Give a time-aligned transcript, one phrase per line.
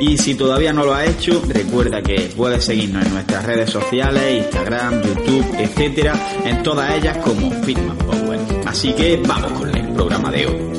[0.00, 4.44] Y si todavía no lo has hecho, recuerda que puedes seguirnos en nuestras redes sociales,
[4.44, 8.40] Instagram, YouTube, etcétera, en todas ellas como Fitman Power.
[8.64, 10.70] Así que vamos con el programa de hoy.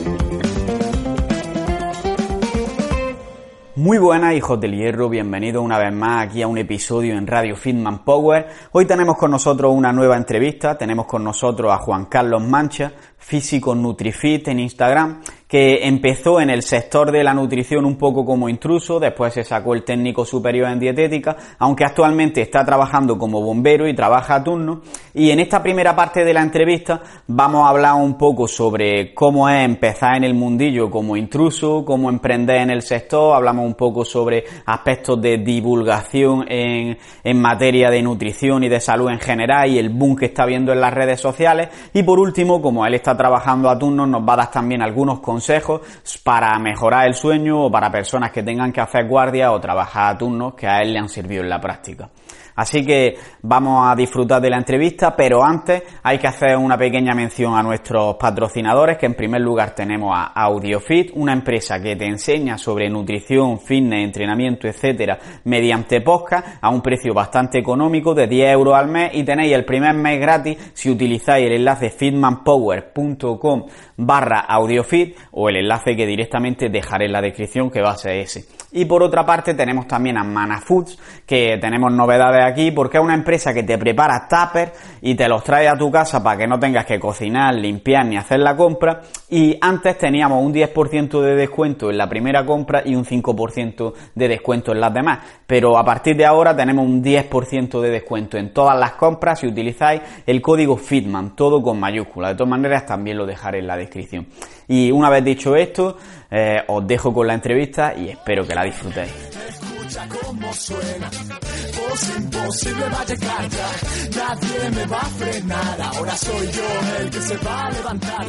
[3.82, 7.56] Muy buenas hijos del hierro, bienvenidos una vez más aquí a un episodio en Radio
[7.56, 8.48] Fitman Power.
[8.74, 12.92] Hoy tenemos con nosotros una nueva entrevista, tenemos con nosotros a Juan Carlos Mancha,
[13.22, 18.50] físico NutriFit en Instagram, que empezó en el sector de la nutrición un poco como
[18.50, 23.88] intruso, después se sacó el técnico superior en dietética, aunque actualmente está trabajando como bombero
[23.88, 24.82] y trabaja a turno.
[25.14, 29.50] Y en esta primera parte de la entrevista vamos a hablar un poco sobre cómo
[29.50, 34.06] es empezar en el mundillo como intruso, cómo emprender en el sector, hablamos un poco
[34.06, 39.78] sobre aspectos de divulgación en, en materia de nutrición y de salud en general y
[39.78, 41.70] el boom que está viendo en las redes sociales.
[41.94, 45.20] Y por último, como él está trabajando a turnos nos va a dar también algunos
[45.20, 45.82] consejos
[46.24, 50.18] para mejorar el sueño o para personas que tengan que hacer guardia o trabajar a
[50.18, 52.10] turnos que a él le han servido en la práctica.
[52.56, 57.14] Así que vamos a disfrutar de la entrevista, pero antes hay que hacer una pequeña
[57.14, 62.06] mención a nuestros patrocinadores, que en primer lugar tenemos a AudioFit, una empresa que te
[62.06, 68.52] enseña sobre nutrición, fitness, entrenamiento, etcétera, mediante podcast a un precio bastante económico de 10
[68.54, 73.66] euros al mes y tenéis el primer mes gratis si utilizáis el enlace fitmanpower.com
[73.98, 78.18] barra audiofit o el enlace que directamente dejaré en la descripción que va a ser
[78.18, 78.46] ese.
[78.72, 83.04] Y por otra parte tenemos también a Mana Foods, que tenemos novedades aquí porque es
[83.04, 86.48] una empresa que te prepara tuppers y te los trae a tu casa para que
[86.48, 89.02] no tengas que cocinar, limpiar ni hacer la compra.
[89.30, 94.28] Y antes teníamos un 10% de descuento en la primera compra y un 5% de
[94.28, 95.20] descuento en las demás.
[95.46, 99.48] Pero a partir de ahora tenemos un 10% de descuento en todas las compras si
[99.48, 102.30] utilizáis el código FITMAN, todo con mayúscula.
[102.30, 104.28] De todas maneras también lo dejaré en la descripción.
[104.68, 105.98] Y una vez dicho esto,
[106.30, 109.71] eh, os dejo con la entrevista y espero que la disfrutéis.
[109.92, 113.70] Escucha cómo suena, voz imposible va a llegar ya,
[114.16, 118.26] nadie me va a frenar, ahora soy yo el que se va a levantar.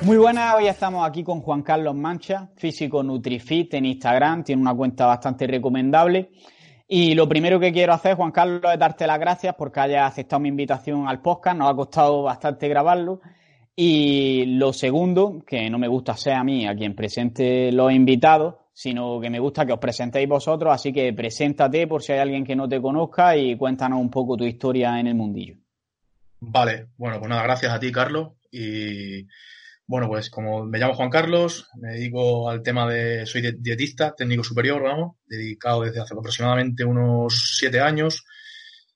[0.00, 4.74] Muy buenas, hoy estamos aquí con Juan Carlos Mancha, físico NutriFit en Instagram, tiene una
[4.74, 6.30] cuenta bastante recomendable.
[6.88, 10.40] Y lo primero que quiero hacer, Juan Carlos, es darte las gracias porque hayas aceptado
[10.40, 11.58] mi invitación al podcast.
[11.58, 13.20] Nos ha costado bastante grabarlo.
[13.76, 18.61] Y lo segundo, que no me gusta ser a mí a quien presente los invitados,
[18.72, 22.44] sino que me gusta que os presentéis vosotros, así que preséntate por si hay alguien
[22.44, 25.56] que no te conozca y cuéntanos un poco tu historia en el mundillo.
[26.40, 28.32] Vale, bueno, pues nada, gracias a ti, Carlos.
[28.50, 29.26] Y
[29.86, 34.42] bueno, pues como me llamo Juan Carlos, me dedico al tema de, soy dietista, técnico
[34.42, 38.24] superior, vamos, dedicado desde hace aproximadamente unos siete años.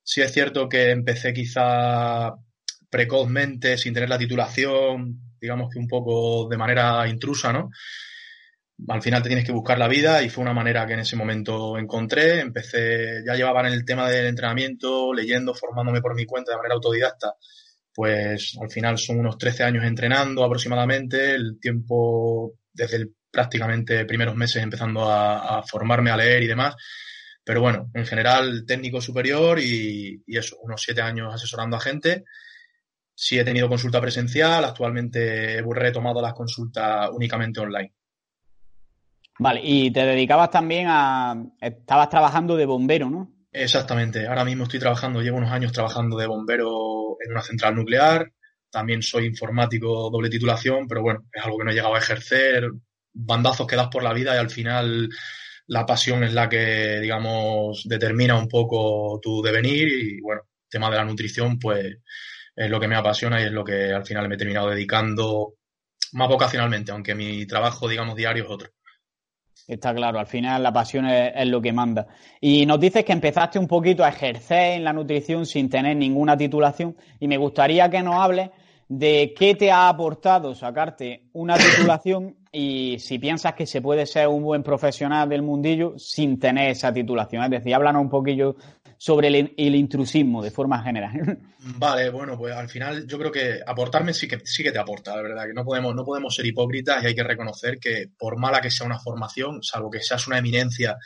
[0.02, 2.34] Sí es cierto que empecé quizá
[2.88, 7.70] precozmente, sin tener la titulación, digamos que un poco de manera intrusa, ¿no?
[8.88, 11.16] Al final te tienes que buscar la vida y fue una manera que en ese
[11.16, 12.40] momento encontré.
[12.40, 16.74] Empecé, ya llevaba en el tema del entrenamiento, leyendo, formándome por mi cuenta de manera
[16.74, 17.34] autodidacta.
[17.94, 24.36] Pues al final son unos 13 años entrenando aproximadamente, el tiempo desde el, prácticamente primeros
[24.36, 26.76] meses empezando a, formarme a leer y demás.
[27.42, 32.24] Pero bueno, en general técnico superior y, y eso, unos 7 años asesorando a gente
[33.18, 37.94] Sí he tenido consulta presencial, actualmente he retomado las consultas únicamente online.
[39.38, 41.36] Vale, y te dedicabas también a...
[41.60, 43.32] Estabas trabajando de bombero, ¿no?
[43.52, 48.30] Exactamente, ahora mismo estoy trabajando, llevo unos años trabajando de bombero en una central nuclear,
[48.70, 52.70] también soy informático doble titulación, pero bueno, es algo que no he llegado a ejercer,
[53.14, 55.08] bandazos que das por la vida y al final
[55.68, 60.96] la pasión es la que, digamos, determina un poco tu devenir y bueno, tema de
[60.96, 61.96] la nutrición, pues
[62.54, 65.54] es lo que me apasiona y es lo que al final me he terminado dedicando
[66.12, 68.70] más vocacionalmente, aunque mi trabajo, digamos, diario es otro.
[69.66, 72.06] Está claro, al final la pasión es, lo que manda.
[72.40, 76.36] Y nos dices que empezaste un poquito a ejercer en la nutrición sin tener ninguna
[76.36, 78.50] titulación y me gustaría que nos hables
[78.88, 84.28] de qué te ha aportado sacarte una titulación y si piensas que se puede ser
[84.28, 87.42] un buen profesional del mundillo sin tener esa titulación.
[87.42, 88.54] Es decir, háblanos un poquillo
[88.98, 91.38] sobre el, intrusismo de forma general.
[91.58, 95.16] Vale, bueno, pues al final yo creo que aportarme sí que, sí que te aporta,
[95.16, 98.38] la verdad, que no podemos, no podemos ser hipócritas y hay que reconocer que por
[98.38, 100.96] mala que sea una formación, salvo que seas una eminencia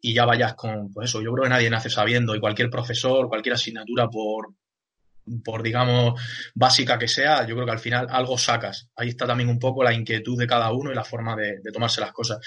[0.00, 3.28] y ya vayas con, pues eso, yo creo que nadie nace sabiendo y cualquier profesor,
[3.28, 4.54] cualquier asignatura por,
[5.44, 6.20] por digamos,
[6.54, 8.88] básica que sea, yo creo que al final algo sacas.
[8.96, 12.00] Ahí está también un poco la inquietud de cada uno y la forma de tomarse
[12.00, 12.38] las cosas.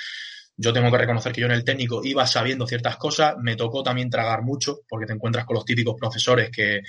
[0.58, 3.82] Yo tengo que reconocer que yo en el técnico iba sabiendo ciertas cosas, me tocó
[3.84, 6.82] también tragar mucho, porque te encuentras con los típicos profesores que,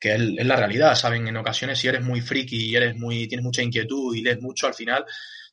[0.00, 1.26] que es, la realidad, ¿saben?
[1.28, 4.66] En ocasiones, si eres muy friki y eres muy, tienes mucha inquietud y lees mucho,
[4.66, 5.04] al final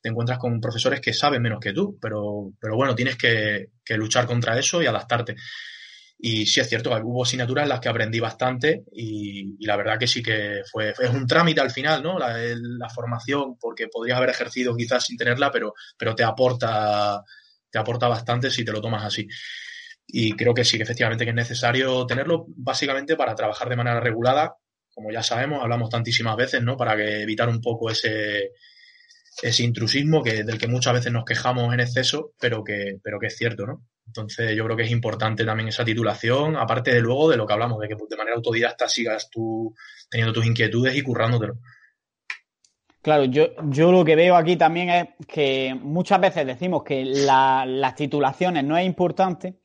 [0.01, 3.97] te encuentras con profesores que saben menos que tú, pero, pero bueno, tienes que, que
[3.97, 5.35] luchar contra eso y adaptarte.
[6.17, 9.99] Y sí es cierto que hubo asignaturas en las que aprendí bastante y, la verdad
[9.99, 12.17] que sí que fue, fue, un trámite al final, ¿no?
[12.17, 17.21] La, formación, porque podrías haber ejercido quizás sin tenerla, pero, pero te aporta,
[17.69, 19.27] te aporta bastante si te lo tomas así.
[20.07, 23.99] Y creo que sí, que efectivamente que es necesario tenerlo básicamente para trabajar de manera
[23.99, 24.55] regulada,
[24.93, 26.77] como ya sabemos, hablamos tantísimas veces, ¿no?
[26.77, 28.51] Para que evitar un poco ese,
[29.41, 33.27] ese intrusismo que, del que muchas veces nos quejamos en exceso, pero que, pero que
[33.27, 33.85] es cierto, ¿no?
[34.07, 37.53] Entonces yo creo que es importante también esa titulación, aparte de luego de lo que
[37.53, 39.75] hablamos, de que de manera autodidacta sigas tú
[40.09, 41.55] teniendo tus inquietudes y currándotelo.
[43.01, 47.63] Claro, yo, yo lo que veo aquí también es que muchas veces decimos que la,
[47.67, 49.59] las titulaciones no es importante,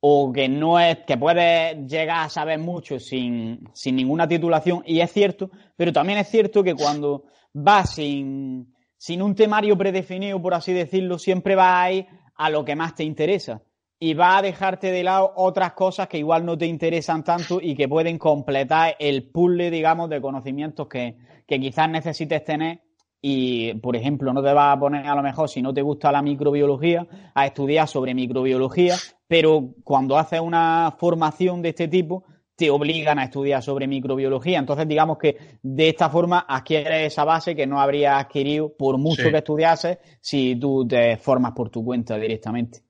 [0.00, 5.00] o que no es, que puedes llegar a saber mucho sin, sin ninguna titulación, y
[5.00, 10.52] es cierto, pero también es cierto que cuando vas sin, sin un temario predefinido, por
[10.52, 13.62] así decirlo, siempre vas a ir a lo que más te interesa.
[13.98, 17.74] Y va a dejarte de lado otras cosas que igual no te interesan tanto y
[17.74, 21.16] que pueden completar el puzzle, digamos, de conocimientos que,
[21.46, 22.80] que quizás necesites tener
[23.26, 26.12] y, por ejemplo, no te vas a poner a lo mejor, si no te gusta
[26.12, 28.96] la microbiología, a estudiar sobre microbiología,
[29.26, 32.24] pero cuando haces una formación de este tipo,
[32.56, 34.58] te obligan a estudiar sobre microbiología.
[34.58, 39.30] Entonces, digamos que de esta forma adquieres esa base que no habrías adquirido por mucho
[39.30, 42.82] que estudiases si tú te formas por tu cuenta directamente.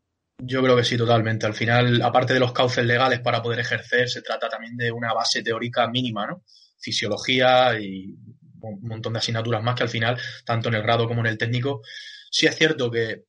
[0.43, 1.47] Yo creo que sí, totalmente.
[1.47, 5.15] Al final, aparte de los cauces legales para poder ejercer, se trata también de una
[5.15, 6.43] base teórica mínima, ¿no?
[6.79, 8.15] Fisiología y
[8.61, 11.39] un montón de asignaturas más que al final, tanto en el grado como en el
[11.39, 11.83] técnico,
[12.31, 13.25] sí es cierto que,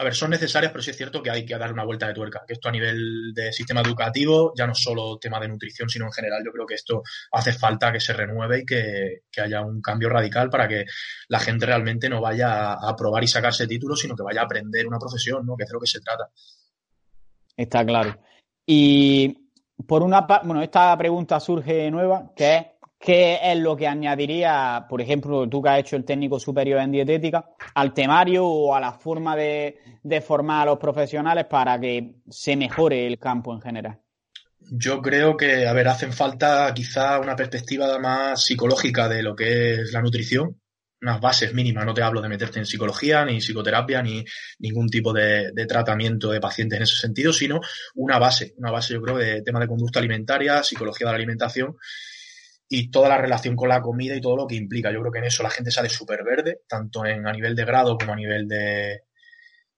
[0.00, 2.14] a ver, son necesarias, pero sí es cierto que hay que dar una vuelta de
[2.14, 2.44] tuerca.
[2.46, 6.12] Que esto a nivel de sistema educativo, ya no solo tema de nutrición, sino en
[6.12, 7.02] general, yo creo que esto
[7.32, 10.84] hace falta que se renueve y que, haya un cambio radical para que
[11.28, 14.86] la gente realmente no vaya a, probar y sacarse títulos, sino que vaya a aprender
[14.86, 15.56] una profesión, ¿no?
[15.56, 16.30] Que es de lo que se trata.
[17.56, 18.20] Está claro.
[18.64, 19.50] Y
[19.84, 22.66] por una parte, bueno, esta pregunta surge nueva, que es
[22.98, 26.90] ¿Qué es lo que añadiría, por ejemplo, tú que has hecho el técnico superior en
[26.90, 29.78] dietética, al temario o a la forma de,
[30.26, 34.00] formar a los profesionales para que se mejore el campo en general?
[34.72, 39.74] Yo creo que, a ver, hacen falta quizá una perspectiva más psicológica de lo que
[39.74, 40.60] es la nutrición,
[41.00, 41.86] unas bases mínimas.
[41.86, 44.24] No te hablo de meterte en psicología, ni psicoterapia, ni
[44.58, 47.60] ningún tipo de, de, tratamiento de pacientes en ese sentido, sino
[47.94, 51.76] una base, una base, yo creo, de tema de conducta alimentaria, psicología de la alimentación
[52.68, 54.92] y toda la relación con la comida y todo lo que implica.
[54.92, 57.64] Yo creo que en eso la gente sale súper verde, tanto en, a nivel de
[57.64, 59.02] grado como a nivel de,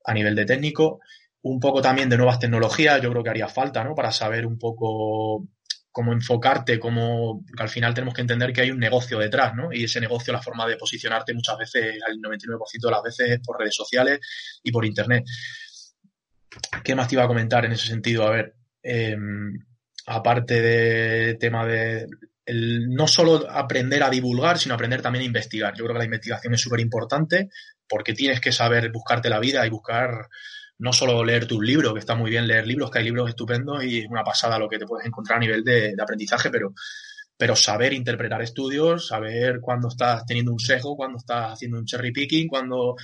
[0.05, 1.01] a nivel de técnico.
[1.43, 3.95] Un poco también de nuevas tecnologías, yo creo que haría falta, ¿no?
[3.95, 5.47] Para saber un poco
[5.93, 9.73] cómo enfocarte, cómo, al final tenemos que entender que hay un negocio detrás, ¿no?
[9.73, 13.59] Y ese negocio, la forma de posicionarte muchas veces, al 99% de las veces, por
[13.59, 14.21] redes sociales
[14.63, 15.25] y por internet.
[16.85, 18.27] ¿Qué más te iba a comentar en ese sentido?
[18.27, 19.53] A ver, em,
[20.07, 22.07] aparte de tema de
[22.51, 25.75] el no solo aprender a divulgar, sino aprender también a investigar.
[25.75, 27.49] Yo creo que la investigación es súper importante
[27.89, 30.29] porque tienes que saber buscarte la vida y buscar
[30.79, 33.85] no solo leer tus libros, que está muy bien leer libros, que hay libros estupendos
[33.85, 36.73] y es una pasada lo que te puedes encontrar a nivel de, aprendizaje, pero,
[37.37, 42.13] pero saber interpretar estudios, saber cuándo estás teniendo un sesgo, cuándo estás haciendo un cherry
[42.13, 42.97] picking, cuándo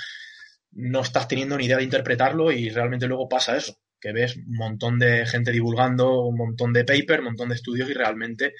[0.72, 4.56] no estás teniendo ni idea de interpretarlo y realmente luego pasa eso, que ves un
[4.56, 8.54] montón de gente divulgando, un montón de paper, un montón de estudios y realmente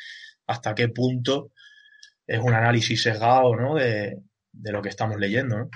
[0.47, 1.51] hasta qué punto
[2.27, 3.75] es un análisis sesgado ¿no?
[3.75, 4.23] de,
[4.53, 5.59] lo que estamos leyendo.
[5.59, 5.71] ¿no?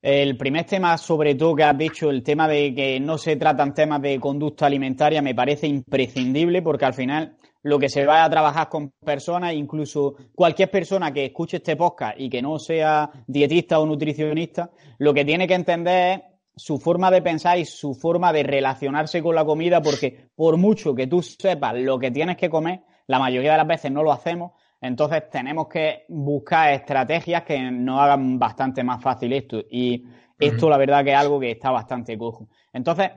[0.00, 3.74] El primer tema, sobre todo, que has dicho, el tema de que no se tratan
[3.74, 8.30] temas de conducta alimentaria, me parece imprescindible porque al final lo que se va a
[8.30, 13.78] trabajar con personas, incluso cualquier persona que escuche este podcast y que no sea dietista
[13.78, 16.22] o nutricionista, lo que tiene que entender es
[16.56, 20.94] su forma de pensar y su forma de relacionarse con la comida, porque por mucho
[20.94, 24.10] que tú sepas lo que tienes que comer, la mayoría de las veces no lo
[24.10, 29.62] hacemos, entonces tenemos que buscar estrategias que nos hagan bastante más fácil esto.
[29.70, 30.02] Y
[30.38, 32.48] esto, la verdad, que es algo que está bastante cojo.
[32.72, 33.10] Entonces,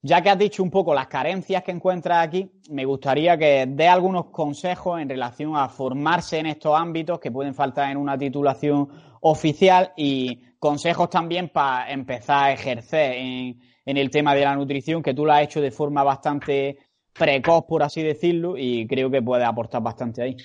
[0.00, 3.86] ya que has dicho un poco las carencias que encuentras aquí, me gustaría que dé
[3.88, 8.88] algunos consejos en relación a formarse en estos ámbitos que pueden faltar en una titulación
[9.20, 15.02] oficial y consejos también para empezar a ejercer en, en el tema de la nutrición,
[15.02, 16.78] que tú lo has hecho de forma bastante
[17.18, 20.36] precoz, por así decirlo, y creo que puede aportar bastante ahí.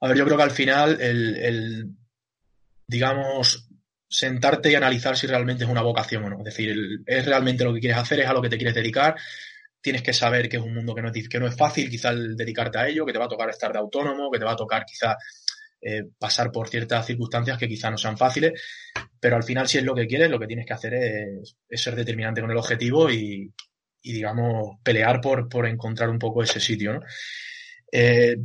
[0.00, 1.90] A ver, yo creo que al final el,
[2.86, 3.68] digamos,
[4.08, 6.38] sentarte y analizar si realmente es una vocación o no.
[6.38, 9.16] Es decir, es realmente lo que quieres hacer, es a lo que te quieres dedicar.
[9.80, 12.14] Tienes que saber que es un mundo que no es, que no es fácil, quizás
[12.36, 14.56] dedicarte a ello, que te va a tocar estar de autónomo, que te va a
[14.56, 15.16] tocar quizá
[15.80, 18.60] eh, pasar por ciertas circunstancias que quizá no sean fáciles,
[19.20, 21.94] pero al final si es lo que quieres, lo que tienes que hacer es, ser
[21.94, 23.52] determinante con el objetivo y,
[24.08, 27.00] y digamos, pelear por, por, encontrar un poco ese sitio, ¿no?
[27.92, 28.36] Eh,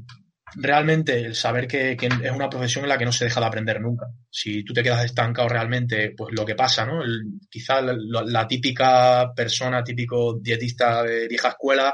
[0.56, 3.80] realmente el saber que, es una profesión en la que no se deja de aprender
[3.80, 4.08] nunca.
[4.30, 7.02] Si tú te quedas estancado realmente, pues lo que pasa, ¿no?
[7.50, 11.94] quizás la, típica persona, típico dietista de vieja escuela,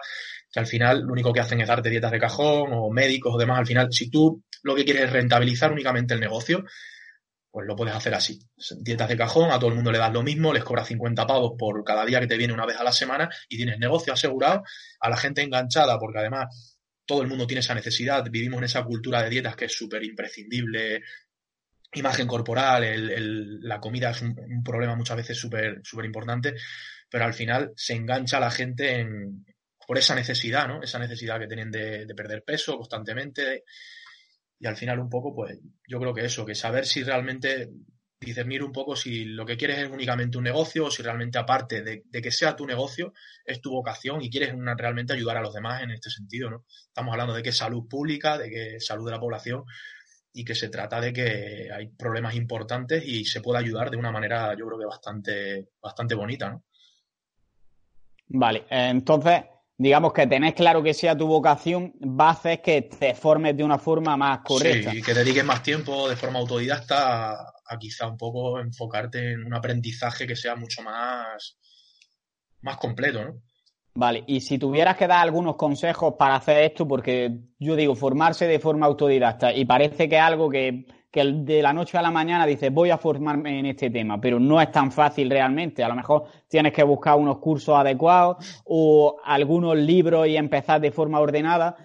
[0.51, 3.37] que al final lo único que hacen es darte dietas de cajón o médicos o
[3.37, 3.59] demás.
[3.59, 6.65] Al final, si tú lo que quieres es rentabilizar únicamente el negocio,
[7.51, 8.39] pues lo puedes hacer así.
[8.79, 11.53] Dietas de cajón, a todo el mundo le das lo mismo, les cobras 50 pavos
[11.57, 14.63] por cada día que te viene una vez a la semana y tienes negocio asegurado,
[14.99, 18.83] a la gente enganchada, porque además todo el mundo tiene esa necesidad, vivimos en esa
[18.83, 21.01] cultura de dietas que es súper imprescindible,
[21.93, 22.83] imagen corporal,
[23.63, 26.53] la comida es un, problema muchas veces súper súper importante,
[27.09, 29.43] pero al final se engancha la gente en,
[29.87, 30.83] por esa necesidad, ¿no?
[30.83, 33.63] Esa necesidad que tienen de perder peso constantemente.
[34.59, 37.69] Y al final un poco, pues yo creo que eso, que saber si realmente
[38.19, 41.81] discernir un poco si lo que quieres es únicamente un negocio o si realmente aparte
[41.81, 43.13] de, que sea tu negocio
[43.45, 46.65] es tu vocación y quieres realmente ayudar a los demás en este sentido, ¿no?
[46.87, 49.63] Estamos hablando de que salud pública, de que salud de la población
[50.33, 54.11] y que se trata de que hay problemas importantes y se puede ayudar de una
[54.11, 56.63] manera yo creo que bastante, bastante bonita, ¿no?
[58.31, 59.43] Vale, entonces
[59.79, 63.63] digamos que tenés claro que sea tu vocación, va a hacer que te formes de
[63.63, 64.91] una forma más correcta.
[64.91, 69.45] Sí, y que dediques más tiempo de forma autodidacta a, quizá un poco enfocarte en
[69.45, 71.57] un aprendizaje que sea mucho más,
[72.61, 73.41] más completo, ¿no?
[73.95, 78.47] Vale, y si tuvieras que dar algunos consejos para hacer esto, porque yo digo, formarse
[78.47, 82.11] de forma autodidacta, y parece que es algo que que de la noche a la
[82.11, 85.83] mañana dices voy a formarme en este tema, pero no es tan fácil realmente.
[85.83, 90.91] A lo mejor tienes que buscar unos cursos adecuados o algunos libros y empezar de
[90.91, 91.75] forma ordenada.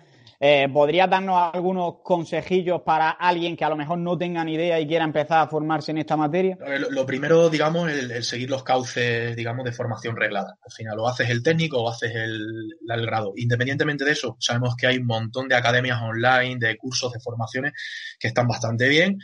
[0.46, 4.78] Eh, ¿Podrías darnos algunos consejillos para alguien que a lo mejor no tenga ni idea
[4.78, 6.58] y quiera empezar a formarse en esta materia?
[6.90, 10.58] lo, primero, digamos, el, el, seguir los cauces, digamos, de formación reglada.
[10.62, 13.32] Al final, o haces el técnico o haces el, el, grado.
[13.36, 17.72] Independientemente de eso, sabemos que hay un montón de academias online, de cursos, de formaciones
[18.20, 19.16] que están bastante bien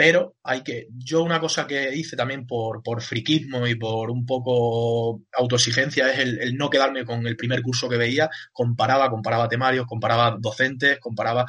[0.00, 4.24] pero hay que, yo una cosa que hice también por, por friquismo y por un
[4.24, 9.84] poco autoexigencia es el, no quedarme con el primer curso que veía, comparaba, comparaba temarios,
[9.86, 11.44] comparaba docentes, comparaba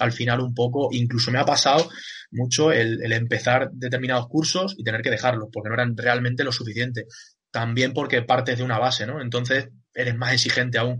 [0.00, 1.88] al final un poco, incluso me ha pasado
[2.32, 6.50] mucho el, el empezar determinados cursos y tener que dejarlos porque no eran realmente lo
[6.50, 7.06] suficiente.
[7.52, 9.22] También porque partes de una base, ¿no?
[9.22, 10.98] Entonces eres más exigente aún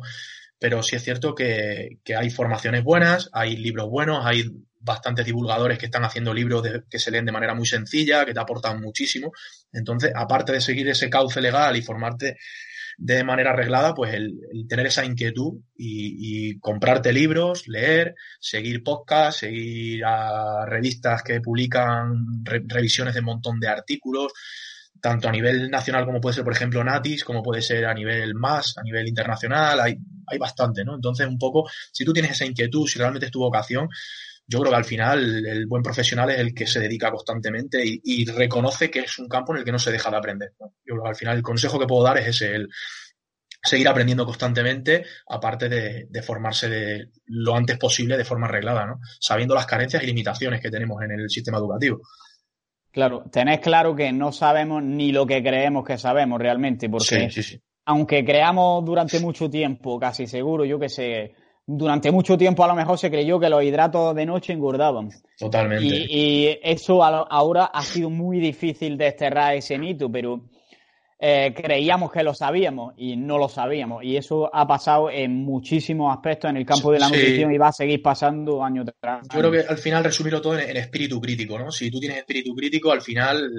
[0.64, 5.78] pero sí es cierto que, que, hay formaciones buenas, hay libros buenos, hay bastantes divulgadores
[5.78, 9.30] que están haciendo libros que se leen de manera muy sencilla, que te aportan muchísimo.
[9.71, 12.38] Entonces, aparte de seguir ese cauce legal y formarte
[12.97, 20.02] de manera arreglada, pues el, tener esa inquietud y, comprarte libros, leer, seguir podcasts, seguir
[20.02, 24.33] a revistas que publican revisiones de un montón de artículos,
[25.04, 28.34] tanto a nivel nacional como puede ser, por ejemplo, Natis, como puede ser a nivel
[28.34, 30.94] más, a nivel internacional, hay, hay bastante, ¿no?
[30.94, 33.87] Entonces, un poco, si tú tienes esa inquietud, si realmente es tu vocación,
[34.46, 38.25] yo creo que al final el buen profesional es el que se dedica constantemente y,
[38.25, 40.52] reconoce que es un campo en el que no se deja de aprender.
[40.58, 42.70] Yo creo que al final el consejo que puedo dar es ese, el
[43.62, 49.00] seguir aprendiendo constantemente, aparte de, formarse de, lo antes posible de forma arreglada, ¿no?
[49.20, 52.00] sabiendo las carencias y limitaciones que tenemos en el sistema educativo.
[52.95, 57.29] Claro, tenés claro que no sabemos ni lo que creemos que sabemos realmente, porque
[57.87, 61.35] aunque creamos durante mucho tiempo, casi seguro, yo que sé,
[61.67, 65.09] durante mucho tiempo a lo mejor se creyó que los hidratos de noche engordaban.
[65.37, 66.07] Totalmente.
[66.09, 70.43] Y, eso ahora ha sido muy difícil desterrar ese mito, pero
[71.26, 74.04] eh, creíamos que lo sabíamos y no lo sabíamos.
[74.04, 77.69] Y eso ha pasado en muchísimos aspectos en el campo de la nutrición y va
[77.69, 79.28] a seguir pasando año tras año.
[79.33, 81.73] Yo creo que al final resumirlo todo en, en espíritu crítico, ¿no?
[81.73, 83.50] Si tú tienes espíritu crítico, al final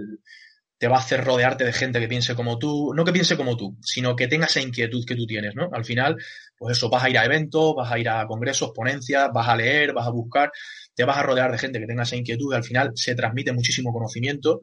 [0.77, 3.57] te va a hacer rodearte de gente que piense como tú, no que piense como
[3.57, 5.67] tú, sino que tenga esa inquietud que tú tienes, ¿no?
[5.73, 6.17] Al final,
[6.59, 9.55] pues eso, vas a ir a eventos, vas a ir a congresos, ponencias, vas a
[9.55, 10.51] leer, vas a buscar,
[10.93, 13.53] te vas a rodear de gente que tenga esa inquietud y al final se transmite
[13.53, 14.61] muchísimo conocimiento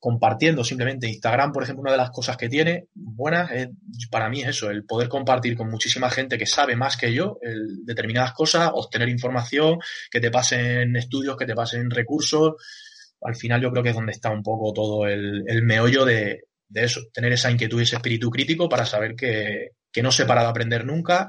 [0.00, 3.68] compartiendo simplemente Instagram, por ejemplo, una de las cosas que tiene buenas es,
[4.10, 7.38] para mí es eso, el poder compartir con muchísima gente que sabe más que yo
[7.84, 9.78] determinadas cosas, obtener información,
[10.10, 12.54] que te pasen estudios, que te pasen recursos,
[13.20, 16.84] al final yo creo que es donde está un poco todo el, meollo de, de
[16.84, 20.42] eso, tener esa inquietud y ese espíritu crítico para saber que, que no se para
[20.42, 21.28] de aprender nunca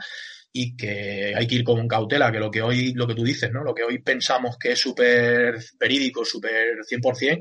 [0.54, 3.52] y que hay que ir con cautela, que lo que hoy, lo que tú dices,
[3.52, 3.64] ¿no?
[3.64, 7.40] Lo que hoy pensamos que es súper verídico, súper 100%,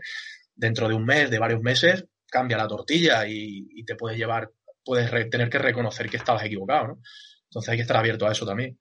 [0.61, 4.51] dentro de un mes, de varios meses, cambia la tortilla y, te puedes llevar,
[4.85, 6.99] puedes tener que reconocer que estabas equivocado, ¿no?
[7.45, 8.79] Entonces hay que estar abierto a eso también.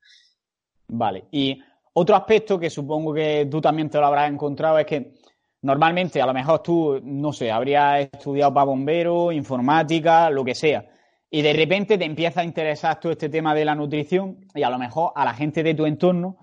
[0.90, 1.60] Vale, y
[1.94, 5.14] otro aspecto que supongo que tú también te lo habrás encontrado es que
[5.62, 10.86] normalmente a lo mejor tú, no sé, habrías estudiado para bombero, informática, lo que sea
[11.32, 14.70] y de repente te empieza a interesar todo este tema de la nutrición y a
[14.70, 16.38] lo mejor a la gente de tu entorno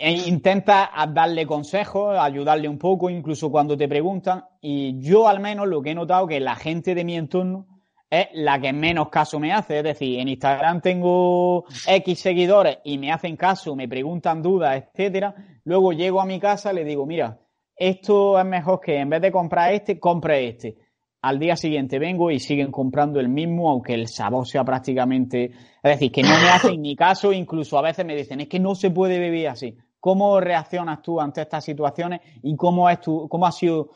[0.00, 4.44] e intentas darle consejos, ayudarle un poco, incluso cuando te preguntan.
[4.60, 7.66] Y yo al menos lo que he notado que la gente de mi entorno
[8.10, 9.78] es la que menos caso me hace.
[9.78, 15.34] Es decir, en Instagram tengo X seguidores y me hacen caso, me preguntan dudas, etcétera.
[15.64, 17.38] Luego llego a mi casa le digo, mira,
[17.76, 20.88] esto es mejor que en vez de comprar este, compre este
[21.22, 25.50] al día siguiente vengo y siguen comprando el mismo, aunque el sabor sea prácticamente.
[25.82, 28.60] Es decir, que no me hacen ni caso, incluso a veces me dicen, es que
[28.60, 29.76] no se puede beber así.
[30.00, 33.90] ¿Cómo reaccionas tú ante estas situaciones y cómo, es tu, cómo ha sido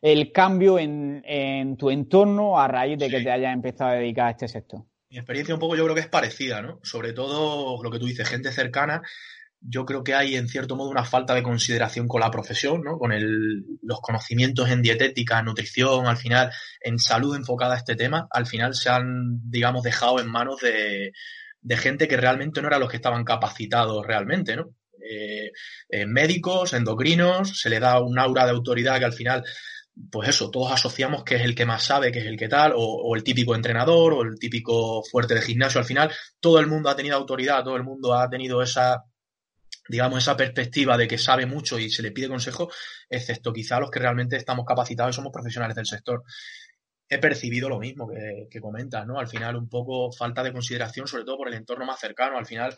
[0.00, 4.28] el cambio en, en tu entorno a raíz de que te hayas empezado a dedicar
[4.28, 4.82] a este sector?
[5.10, 6.80] Mi experiencia un poco yo creo que es parecida, ¿no?
[6.82, 9.02] Sobre todo lo que tú dices, gente cercana
[9.64, 12.98] yo creo que hay en cierto modo una falta de consideración con la profesión, ¿no?
[12.98, 18.26] Con el, los conocimientos en dietética, nutrición, al final, en salud enfocada a este tema,
[18.30, 21.12] al final se han, digamos, dejado en manos de,
[21.60, 24.74] de gente que realmente no eran los que estaban capacitados realmente, ¿no?
[25.12, 25.52] Eh,
[25.88, 29.44] eh, médicos, endocrinos, se le da un aura de autoridad que al final,
[30.10, 32.72] pues eso, todos asociamos que es el que más sabe, que es el que tal,
[32.76, 35.80] o, el típico entrenador, o el típico fuerte de gimnasio.
[35.80, 39.04] Al final, todo el mundo ha tenido autoridad, todo el mundo ha tenido esa
[39.88, 42.70] digamos, esa perspectiva de que sabe mucho y se le pide consejo,
[43.10, 46.22] excepto quizá los que realmente estamos capacitados y somos profesionales del sector.
[47.08, 49.18] He percibido lo mismo que, que comentas, ¿no?
[49.18, 52.38] Al final, un poco falta de consideración, sobre todo por el entorno más cercano.
[52.38, 52.76] Al final,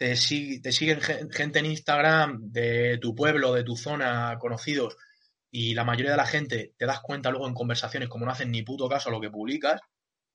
[0.00, 0.98] te, siguen
[1.30, 4.96] gente en Instagram de tu pueblo, de tu zona, conocidos,
[5.50, 8.50] y la mayoría de la gente te das cuenta luego en conversaciones como no hacen
[8.50, 9.78] ni puto caso a lo que publicas,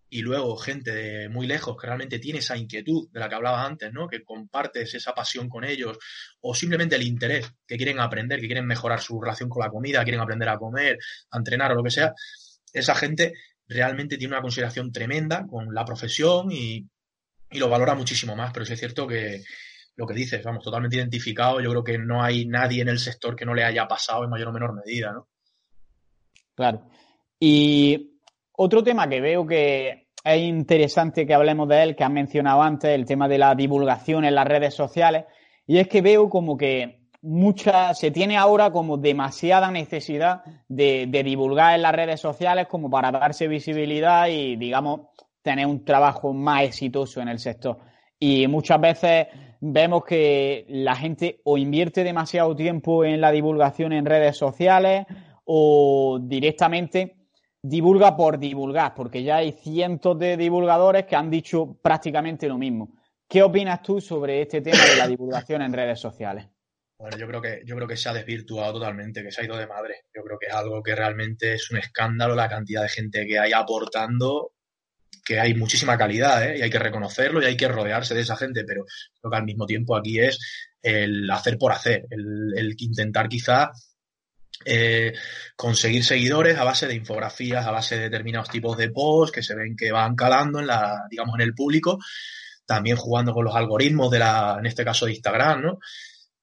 [0.07, 3.65] y luego gente de muy lejos que realmente tiene esa inquietud de la que hablabas
[3.65, 4.07] antes, ¿no?
[4.07, 5.97] Que compartes esa pasión con ellos
[6.41, 10.03] o simplemente el interés que quieren aprender, que quieren mejorar su relación con la comida,
[10.03, 10.99] quieren aprender a comer,
[11.31, 12.13] a entrenar o lo que sea,
[12.71, 13.33] esa gente
[13.67, 16.85] realmente tiene una consideración tremenda con la profesión y,
[17.51, 19.43] y lo valora muchísimo más, pero sí es cierto que
[19.95, 23.35] lo que dices, vamos, totalmente identificado, yo creo que no hay nadie en el sector
[23.35, 25.27] que no le haya pasado en mayor o menor medida, ¿no?
[26.53, 26.87] Claro.
[27.39, 28.19] Y
[28.51, 32.91] otro tema que veo que es interesante que hablemos de él, que has mencionado antes,
[32.91, 35.25] el tema de la divulgación en las redes sociales,
[35.67, 41.23] y es que veo como que mucha, se tiene ahora como demasiada necesidad de, de
[41.23, 45.01] divulgar en las redes sociales como para darse visibilidad y, digamos,
[45.45, 47.77] tener un trabajo más exitoso en el sector.
[48.17, 49.27] Y muchas veces
[49.61, 55.05] vemos que la gente o invierte demasiado tiempo en la divulgación en redes sociales
[55.43, 57.15] o directamente
[57.61, 62.95] divulga por divulgar, porque ya hay cientos de divulgadores que han dicho prácticamente lo mismo.
[63.29, 66.47] ¿Qué opinas tú sobre este tema de la divulgación en redes sociales?
[66.97, 69.57] Bueno, yo creo que yo creo que se ha desvirtuado totalmente, que se ha ido
[69.57, 70.05] de madre.
[70.15, 73.37] Yo creo que es algo que realmente es un escándalo la cantidad de gente que
[73.37, 74.54] hay aportando,
[75.23, 76.57] que hay muchísima calidad, ¿eh?
[76.59, 78.85] y hay que reconocerlo y hay que rodearse de esa gente, pero
[79.19, 80.39] creo que al mismo tiempo aquí es
[80.81, 83.71] el hacer por hacer, el, el intentar quizá
[84.63, 85.13] eh,
[85.55, 89.55] conseguir seguidores a base de infografías, a base de determinados tipos de posts que se
[89.55, 91.99] ven que van calando en la, digamos, en el público,
[92.65, 95.79] también jugando con los algoritmos de la, en este caso de Instagram, ¿no?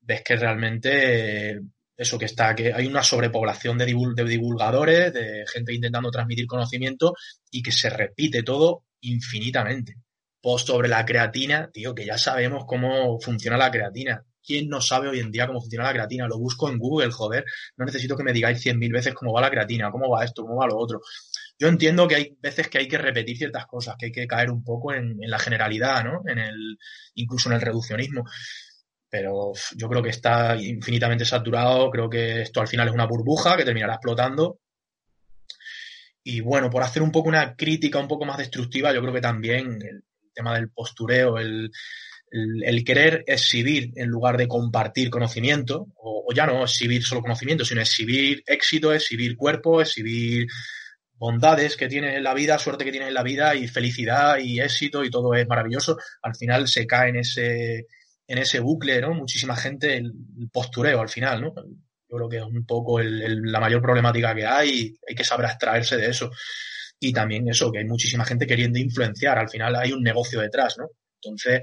[0.00, 1.61] Ves que realmente
[1.96, 7.14] eso que está, que hay una sobrepoblación de, de divulgadores, de gente intentando transmitir conocimiento
[7.50, 9.96] y que se repite todo infinitamente.
[10.40, 15.09] Post sobre la creatina, tío, que ya sabemos cómo funciona la creatina ¿Quién no sabe
[15.09, 16.26] hoy en día cómo funciona la creatina?
[16.26, 17.44] Lo busco en Google, joder.
[17.76, 20.42] No necesito que me digáis cien mil veces cómo va la creatina, cómo va esto,
[20.42, 21.00] cómo va lo otro.
[21.59, 24.50] Yo entiendo que hay veces que hay que repetir ciertas cosas, que hay que caer
[24.50, 26.22] un poco en, la generalidad, ¿no?
[26.26, 26.78] En el,
[27.14, 28.24] incluso en el reduccionismo.
[29.12, 31.90] Pero yo creo que está infinitamente saturado.
[31.90, 34.61] Creo que esto al final es una burbuja que terminará explotando.
[36.25, 39.20] Y bueno, por hacer un poco una crítica un poco más destructiva, yo creo que
[39.20, 41.70] también el tema del postureo, el,
[42.31, 47.83] el, querer exhibir en lugar de compartir conocimiento, o, ya no exhibir solo conocimiento, sino
[47.83, 50.46] exhibir éxito, exhibir cuerpo, exhibir
[51.12, 54.59] bondades que tienes en la vida, suerte que tienes en la vida y felicidad y
[54.59, 57.87] éxito y todo es maravilloso, al final se cae en ese,
[58.33, 59.12] en ese bucle, ¿no?
[59.14, 60.12] Muchísima gente, el,
[60.51, 61.55] postureo al final, ¿no?
[61.55, 65.47] Yo creo que es un poco la mayor problemática que hay y hay que saber
[65.47, 66.31] abstraerse de eso.
[66.99, 69.38] y también eso, que hay muchísima gente queriendo influenciar.
[69.38, 70.87] Al final hay un negocio detrás, ¿no?
[71.21, 71.61] Entonces,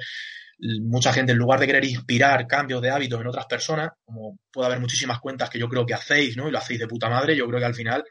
[0.83, 4.67] mucha gente, en lugar de querer inspirar cambios de hábitos en otras personas, como puede
[4.67, 6.47] haber muchísimas cuentas que yo creo que hacéis, ¿no?
[6.47, 8.03] Y lo hacéis de puta madre, yo creo que al final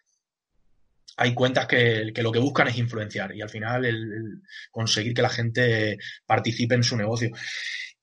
[1.19, 4.41] hay cuentas que, lo que buscan es influenciar y al final el,
[4.71, 7.31] conseguir que la gente participe en su negocio.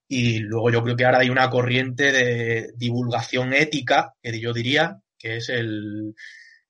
[0.07, 4.99] Y luego yo creo que ahora hay una corriente de divulgación ética, que yo diría,
[5.17, 6.13] que es el,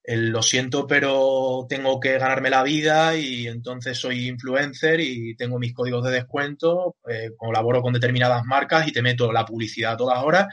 [0.08, 5.74] lo siento, pero tengo que ganarme la vida y entonces soy influencer y tengo mis
[5.74, 10.24] códigos de descuento, eh, colaboro con determinadas marcas y te meto la publicidad a todas
[10.24, 10.48] horas,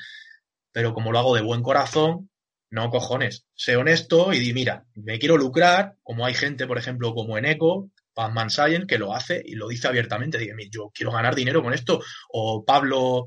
[0.72, 2.30] pero como lo hago de buen corazón,
[2.70, 7.12] no cojones, sé honesto y di, mira, me quiero lucrar, como hay gente, por ejemplo,
[7.12, 11.12] como en Eco, Pazman Science, que lo hace y lo dice abiertamente, dice, yo quiero
[11.12, 12.00] ganar dinero con esto,
[12.32, 13.26] o Pablo,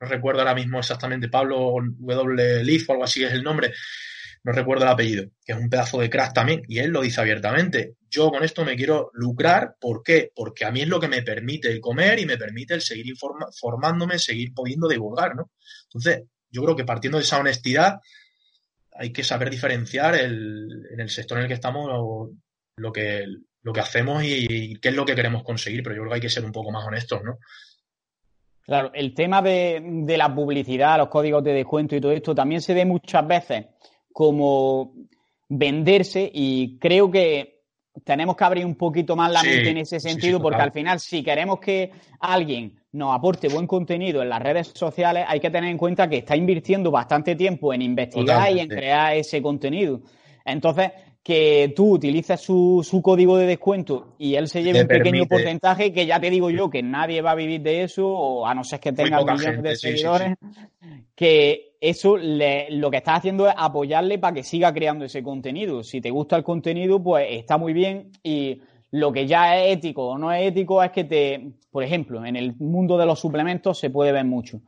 [0.00, 2.64] no recuerdo ahora mismo exactamente, Pablo W.
[2.64, 3.72] Leaf o algo así es el nombre,
[4.44, 7.20] no recuerdo el apellido, que es un pedazo de crack también, y él lo dice
[7.20, 7.96] abiertamente.
[8.10, 10.30] Yo con esto me quiero lucrar, ¿por qué?
[10.34, 13.14] Porque a mí es lo que me permite el comer y me permite el seguir
[13.16, 15.50] formándome, seguir pudiendo divulgar, ¿no?
[15.84, 18.00] Entonces, yo creo que partiendo de esa honestidad,
[18.94, 22.30] hay que saber diferenciar el, en el sector en el que estamos
[22.76, 23.26] lo, que,
[23.64, 26.20] lo que hacemos y, qué es lo que queremos conseguir, pero yo creo que hay
[26.20, 27.38] que ser un poco más honestos, ¿no?
[28.60, 32.62] Claro, el tema de, de la publicidad, los códigos de descuento y todo esto también
[32.62, 33.66] se ve muchas veces
[34.12, 34.94] como
[35.48, 37.54] venderse y creo que
[38.04, 41.22] tenemos que abrir un poquito más la mente en ese sentido porque al final si
[41.22, 45.78] queremos que alguien nos aporte buen contenido en las redes sociales hay que tener en
[45.78, 50.00] cuenta que está invirtiendo bastante tiempo en investigar y en crear ese contenido.
[50.44, 50.90] Entonces,
[51.24, 55.90] que tú utilices su, su, código de descuento y él se lleve un pequeño porcentaje,
[55.90, 58.62] que ya te digo yo que nadie va a vivir de eso, o a no
[58.62, 60.36] ser que tenga millones de seguidores,
[61.14, 65.82] que eso lo que estás haciendo es apoyarle para que siga creando ese contenido.
[65.82, 68.60] Si te gusta el contenido, pues está muy bien y
[68.90, 72.36] lo que ya es ético o no es ético es que te, por ejemplo, en
[72.36, 74.60] el mundo de los suplementos se puede ver mucho.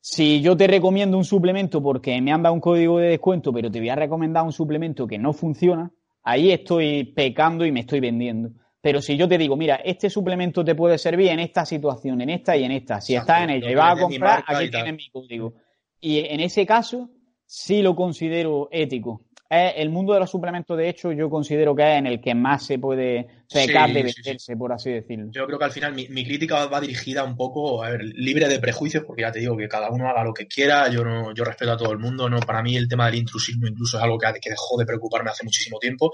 [0.00, 3.72] Si yo te recomiendo un suplemento porque me han dado un código de descuento, pero
[3.72, 5.90] te voy a recomendar un suplemento que no funciona,
[6.26, 8.50] ahí estoy pecando y me estoy vendiendo.
[8.80, 12.30] Pero si yo te digo, mira, este suplemento te puede servir en esta situación, en
[12.30, 15.08] esta y en esta, si estás en ella y vas a comprar, aquí tienes mi
[15.08, 15.54] código.
[16.00, 17.10] Y en ese caso,
[17.44, 19.22] sí lo considero ético.
[19.50, 22.66] El mundo de los suplementos, de hecho, yo considero que es en el que más
[22.66, 25.30] se puede pecar de venderse, por así decirlo.
[25.32, 28.58] Yo creo que al final mi, crítica va dirigida un poco, a ver, libre de
[28.58, 31.44] prejuicios, porque ya te digo que cada uno haga lo que quiera, yo no, yo
[31.44, 34.18] respeto a todo el mundo, no, para mí el tema del intrusismo incluso es algo
[34.18, 36.12] que, que dejó de preocuparme hace muchísimo tiempo,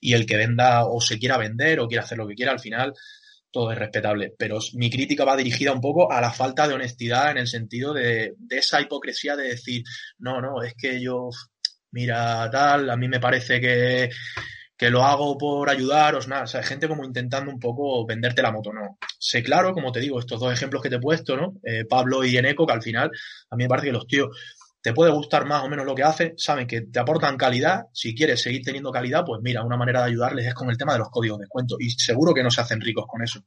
[0.00, 2.60] y el que venda o se quiera vender o quiera hacer lo que quiera, al
[2.60, 2.92] final
[3.54, 7.30] todo es respetable, pero mi crítica va dirigida un poco a la falta de honestidad
[7.30, 9.84] en el sentido de, esa hipocresía de decir,
[10.18, 11.30] no, no, es que yo,
[11.94, 14.10] mira, tal, a mí me parece que,
[14.76, 18.50] que lo hago por ayudaros, nada, o sea, gente como intentando un poco venderte la
[18.52, 18.98] moto, no.
[19.18, 21.54] Sé claro, como te digo, estos dos ejemplos que te he puesto, ¿no?
[21.62, 23.10] Eh, Pablo y Eneco, que al final
[23.50, 24.36] a mí me parece que los tíos
[24.82, 28.14] te puede gustar más o menos lo que hacen, saben que te aportan calidad, si
[28.14, 30.98] quieres seguir teniendo calidad, pues mira, una manera de ayudarles es con el tema de
[30.98, 33.40] los códigos de descuento y seguro que no se hacen ricos con eso.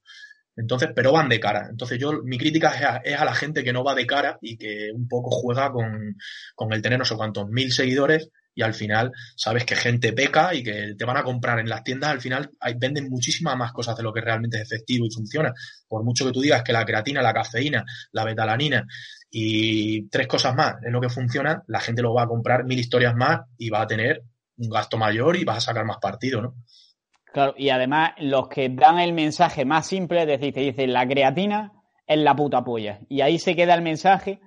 [0.58, 1.68] Entonces, pero van de cara.
[1.70, 4.92] Entonces yo, mi crítica es a, la gente que no va de cara y que
[4.94, 6.18] un poco juega con,
[6.56, 10.56] con el tener no sé cuántos mil seguidores y al final sabes que gente peca
[10.56, 13.96] y que te van a comprar en las tiendas, al final venden muchísimas más cosas
[13.96, 15.54] de lo que realmente es efectivo y funciona.
[15.88, 18.84] Por mucho que tú digas que la creatina, la cafeína, la betalanina
[19.30, 22.80] y tres cosas más es lo que funciona, la gente lo va a comprar mil
[22.80, 24.24] historias más y va a tener
[24.58, 26.56] un gasto mayor y vas a sacar más partido, ¿no?
[27.34, 31.08] Claro, y además los que dan el mensaje más simple, es decir, te dicen la
[31.08, 31.74] creatina
[32.08, 33.00] es la puta polla.
[33.10, 34.40] Y ahí se queda el mensaje.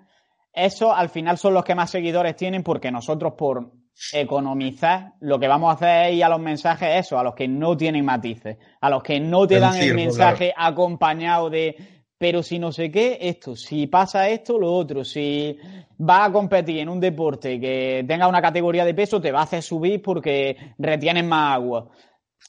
[0.53, 3.71] Eso al final son los que más seguidores tienen porque nosotros por
[4.12, 7.47] economizar lo que vamos a hacer es ir a los mensajes eso, a los que
[7.47, 11.77] no tienen matices, a los que no te dan el mensaje acompañado de
[12.21, 15.57] pero si no sé qué, esto, si pasa esto, lo otro, si
[15.97, 19.45] vas a competir en un deporte que tenga una categoría de peso, te va a
[19.45, 21.88] hacer subir porque retienes más agua.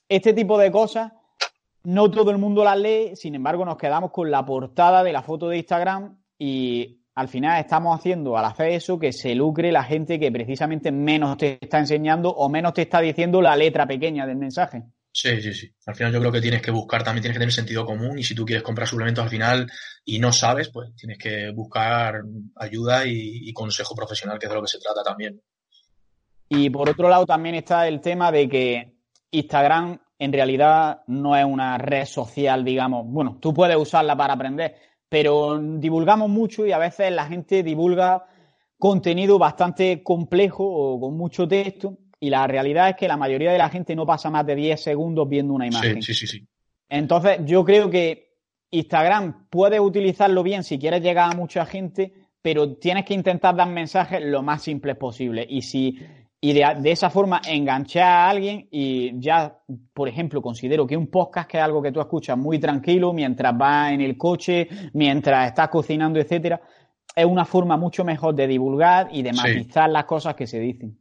[0.08, 1.12] Este tipo de cosas,
[1.84, 5.24] no todo el mundo las lee, sin embargo, nos quedamos con la portada de la
[5.24, 9.84] foto de Instagram y al final estamos haciendo al hacer eso que se lucre la
[9.84, 14.26] gente que precisamente menos te está enseñando o menos te está diciendo la letra pequeña
[14.26, 14.84] del mensaje.
[15.14, 15.70] Sí, sí, sí.
[15.86, 18.24] Al final yo creo que tienes que buscar, también tienes que tener sentido común y
[18.24, 19.70] si tú quieres comprar suplementos al final
[20.06, 22.22] y no sabes, pues tienes que buscar
[22.56, 25.42] ayuda y, consejo profesional, que es de lo que se trata también.
[26.48, 28.94] Y por otro lado también está el tema de que
[29.32, 34.76] Instagram en realidad no es una red social, digamos, bueno, tú puedes usarla para aprender,
[35.10, 38.26] pero divulgamos mucho y a veces la gente divulga
[38.78, 43.58] contenido bastante complejo o con mucho texto y la realidad es que la mayoría de
[43.58, 46.04] la gente no pasa más de 10 segundos viendo una imagen.
[46.04, 46.48] Sí, sí, sí.
[46.88, 48.36] Entonces, yo creo que
[48.70, 53.70] Instagram puedes utilizarlo bien si quieres llegar a mucha gente, pero tienes que intentar dar
[53.70, 55.46] mensajes lo más simples posible.
[55.50, 55.98] Y si
[56.44, 59.60] y de, esa forma enganchar a alguien y ya,
[59.94, 63.56] por ejemplo, considero que un podcast que es algo que tú escuchas muy tranquilo mientras
[63.56, 66.60] vas en el coche, mientras estás cocinando, etcétera,
[67.16, 70.98] es una forma mucho mejor de divulgar y de matizar las cosas que se dicen.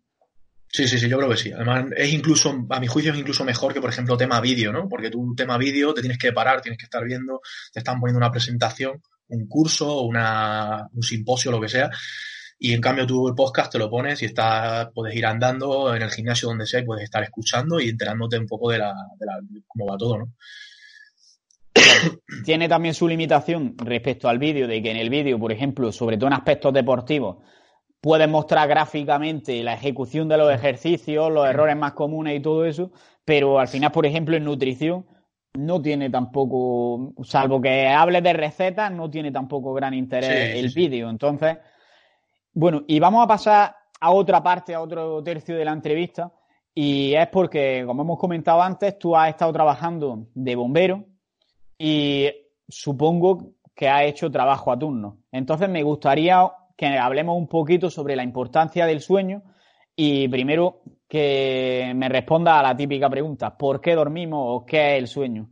[0.69, 1.51] Sí, sí, sí, yo creo que sí.
[1.53, 4.89] Además, es incluso, a mi juicio, es incluso mejor que, por ejemplo, tema vídeo, ¿no?
[4.89, 7.41] Porque tú, tema vídeo, te tienes que parar, tienes que estar viendo,
[7.73, 11.91] te están poniendo una presentación, un curso, una, un simposio, lo que sea,
[12.63, 16.03] y en cambio tú el podcast te lo pones y estás, puedes ir andando en
[16.03, 19.27] el gimnasio donde sea y puedes estar escuchando y enterándote un poco de, la, de
[19.27, 20.33] la, cómo va todo, ¿no?
[22.45, 26.19] Tiene también su limitación respecto al vídeo, de que en el vídeo, por ejemplo, sobre
[26.19, 27.39] todo en aspectos deportivos,
[27.99, 32.93] puedes mostrar gráficamente la ejecución de los ejercicios, los errores más comunes y todo eso,
[33.25, 35.07] pero al final, por ejemplo, en nutrición
[35.55, 41.09] no tiene tampoco, salvo que hable de recetas, no tiene tampoco gran interés el vídeo.
[41.09, 41.57] Entonces,
[42.53, 46.33] bueno, y vamos a pasar a otra parte, a otro tercio de la entrevista,
[46.75, 51.05] y es porque, como hemos comentado antes, tú has estado trabajando de bombero
[51.77, 52.31] y
[52.69, 55.19] supongo que has hecho trabajo a turno.
[55.33, 59.43] Entonces, me gustaría que hablemos un poquito sobre la importancia del sueño
[59.95, 64.99] y primero que me responda a la típica pregunta, ¿por qué dormimos o qué es
[64.99, 65.51] el sueño?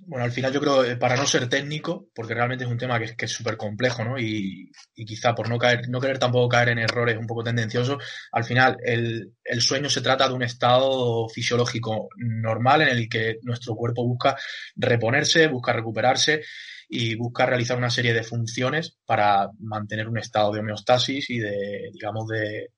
[0.00, 2.98] Bueno, al final yo creo, eh, para no ser técnico, porque realmente es un tema
[2.98, 4.18] que, es súper complejo, ¿no?
[4.18, 8.44] Y, quizá por no caer, no querer tampoco caer en errores un poco tendenciosos, al
[8.44, 14.06] final el, sueño se trata de un estado fisiológico normal en el que nuestro cuerpo
[14.06, 14.36] busca
[14.76, 16.42] reponerse, busca recuperarse
[16.88, 21.90] y busca realizar una serie de funciones para mantener un estado de homeostasis y de,
[21.92, 22.70] digamos, de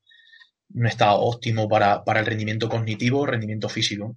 [0.74, 4.16] un estado óptimo para el rendimiento cognitivo, rendimiento físico.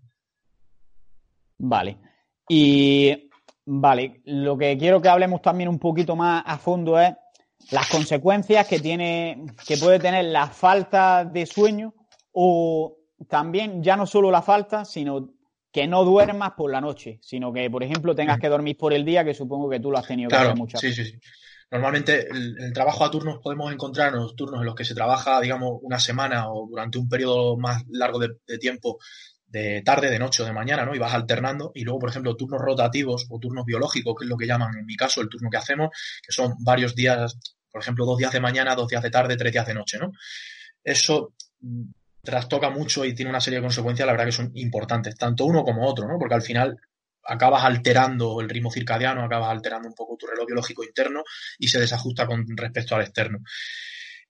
[1.57, 2.10] Vale.
[2.53, 3.29] Y
[3.65, 7.13] vale, lo que quiero que hablemos también un poquito más a fondo es
[7.71, 11.93] las consecuencias que tiene, que puede tener la falta de sueño
[12.33, 12.97] o
[13.29, 15.29] también ya no solo la falta, sino
[15.71, 19.05] que no duermas por la noche, sino que, por ejemplo, tengas que dormir por el
[19.05, 20.97] día, que supongo que tú lo has tenido que hacer muchas veces.
[20.97, 21.19] Sí, sí, sí.
[21.71, 24.93] Normalmente el, el, trabajo a turnos podemos encontrar en los turnos en los que se
[24.93, 28.99] trabaja, digamos, una semana o durante un periodo más largo de, de tiempo
[29.51, 30.95] de tarde, de noche o de mañana, ¿no?
[30.95, 31.71] Y vas alternando.
[31.75, 34.85] Y luego, por ejemplo, turnos rotativos o turnos biológicos, que es lo que llaman en
[34.85, 35.89] mi caso el turno que hacemos,
[36.25, 37.37] que son varios días,
[37.69, 40.13] por ejemplo, dos días de mañana, dos días de tarde, tres días de noche, ¿no?
[40.83, 41.83] Eso mm,
[42.23, 45.63] trastoca mucho y tiene una serie de consecuencias, la verdad que son importantes, tanto uno
[45.63, 46.17] como otro, ¿no?
[46.17, 46.77] Porque al final
[47.25, 51.23] acabas alterando el ritmo circadiano, acabas alterando un poco tu reloj biológico interno
[51.59, 53.39] y se desajusta con respecto al externo.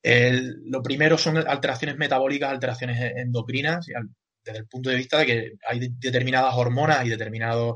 [0.03, 3.87] lo primero son alteraciones metabólicas, alteraciones endocrinas,
[4.43, 7.75] desde el punto de vista de que hay determinadas hormonas y determinados,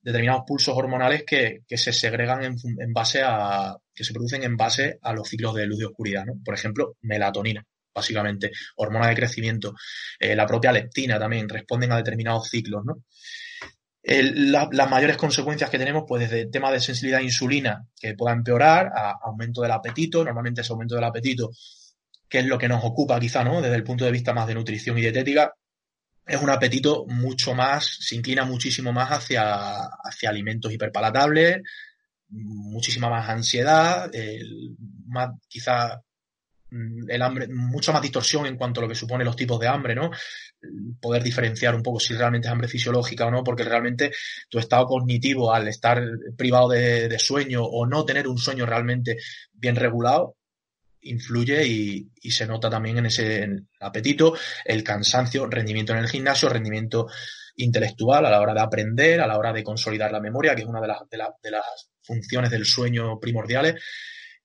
[0.00, 5.12] determinados pulsos hormonales que, se segregan en, base a, que se producen en base a
[5.12, 6.34] los ciclos de luz y oscuridad, ¿no?
[6.44, 9.74] Por ejemplo, melatonina, básicamente, hormona de crecimiento,
[10.18, 13.04] eh, la propia leptina también, responden a determinados ciclos, ¿no?
[14.06, 18.34] las mayores consecuencias que tenemos, pues desde el tema de sensibilidad a insulina, que pueda
[18.34, 21.50] empeorar, a aumento del apetito, normalmente ese aumento del apetito,
[22.28, 23.62] que es lo que nos ocupa quizá, ¿no?
[23.62, 25.54] Desde el punto de vista más de nutrición y dietética,
[26.26, 31.62] es un apetito mucho más, se inclina muchísimo más hacia, hacia alimentos hiperpalatables,
[32.28, 34.10] muchísima más ansiedad,
[35.06, 36.00] más quizá
[36.70, 39.68] mm, el hambre, mucha más distorsión en cuanto a lo que supone los tipos de
[39.68, 40.10] hambre, ¿no?
[41.00, 44.10] Poder diferenciar un poco si realmente es hambre fisiológica o no, porque realmente
[44.48, 46.02] tu estado cognitivo al estar
[46.36, 49.18] privado de, de sueño o no tener un sueño realmente
[49.52, 50.36] bien regulado,
[51.04, 53.48] influye y, se nota también en ese
[53.80, 57.06] apetito, el cansancio, rendimiento en el gimnasio, rendimiento
[57.56, 60.68] intelectual a la hora de aprender, a la hora de consolidar la memoria, que es
[60.68, 63.80] una de las, de, las funciones del sueño primordiales.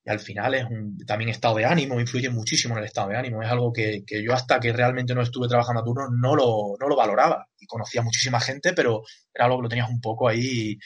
[0.03, 3.17] Y al final es un también estado de ánimo, influye muchísimo en el estado de
[3.17, 3.41] ánimo.
[3.41, 6.75] Es algo que, que yo hasta que realmente no estuve trabajando a turno no lo,
[6.79, 7.47] no lo valoraba.
[7.59, 9.01] Y conocía muchísima gente, pero
[9.33, 10.77] era algo que lo tenías un poco ahí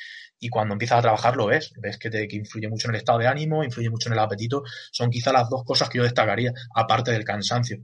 [0.44, 3.20] y cuando empiezas a trabajar lo ves, ves que, te, influye mucho en el estado
[3.20, 6.52] de ánimo, influye mucho en el apetito, son quizá las dos cosas que yo destacaría,
[6.76, 7.78] aparte del cansancio.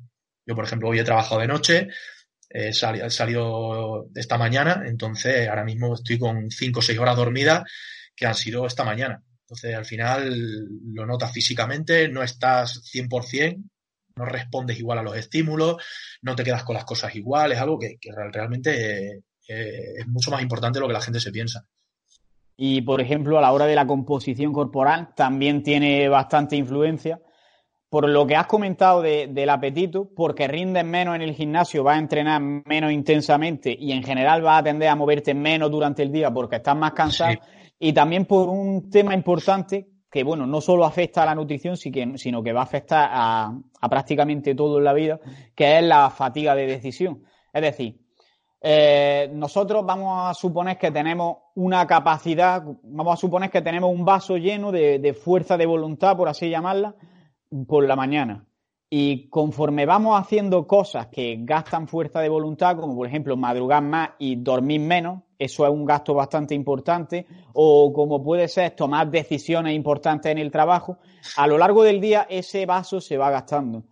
[0.45, 1.87] Yo, por ejemplo, hoy he trabajado de noche,
[2.49, 7.63] he salido esta mañana, entonces ahora mismo estoy con 5 o 6 horas dormidas
[8.13, 9.23] que han sido esta mañana.
[9.43, 13.63] Entonces, al final lo notas físicamente, no estás 100%,
[14.17, 15.81] no respondes igual a los estímulos,
[16.23, 17.97] no te quedas con las cosas igual, es algo que,
[18.33, 21.65] realmente eh, es mucho más importante de lo que la gente se piensa.
[22.61, 27.21] Y, por ejemplo, a la hora de la composición corporal también tiene bastante influencia.
[27.87, 31.99] por lo que has comentado del apetito, porque rindes menos en el gimnasio, vas a
[31.99, 36.31] entrenar menos intensamente y en general vas a tender a moverte menos durante el día
[36.31, 37.39] porque estás más cansado.
[37.79, 42.43] Y también por un tema importante que, bueno, no solo afecta a la nutrición, sino
[42.43, 43.57] que va a afectar a,
[43.89, 45.19] prácticamente todo en la vida,
[45.55, 47.23] que es la fatiga de decisión.
[47.53, 48.01] Es decir,
[48.61, 54.05] eh, nosotros vamos a suponer que tenemos una capacidad, vamos a suponer que tenemos un
[54.05, 56.95] vaso lleno de fuerza de voluntad, por así llamarla,
[57.67, 58.45] por la mañana.
[58.91, 64.09] Y conforme vamos haciendo cosas que gastan fuerza de voluntad, como por ejemplo madrugar más
[64.17, 69.75] y dormir menos, eso es un gasto bastante importante, o como puede ser tomar decisiones
[69.75, 70.97] importantes en el trabajo,
[71.37, 73.83] a lo largo del día ese vaso se va gastando.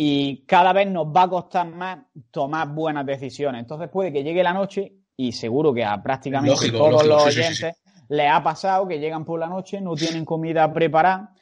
[0.00, 1.98] Y cada vez nos va a costar más
[2.30, 3.62] tomar buenas decisiones.
[3.62, 7.74] Entonces puede que llegue la noche, y seguro que a prácticamente todos los oyentes
[8.08, 11.34] les ha pasado que llegan por la noche, no tienen comida preparada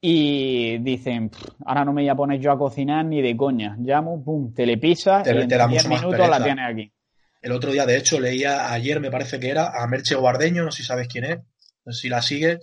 [0.00, 1.30] y dicen,
[1.64, 3.76] ahora no me voy a poner yo a cocinar ni de coña.
[3.78, 6.92] Llamo, pum, te le pisas y en 10 minutos la tienes aquí.
[7.40, 10.72] El otro día, de hecho, leía ayer, me parece que era, a Merche Guardeño, no
[10.72, 11.38] sé si sabes quién es,
[11.84, 12.58] no sé si la sigues,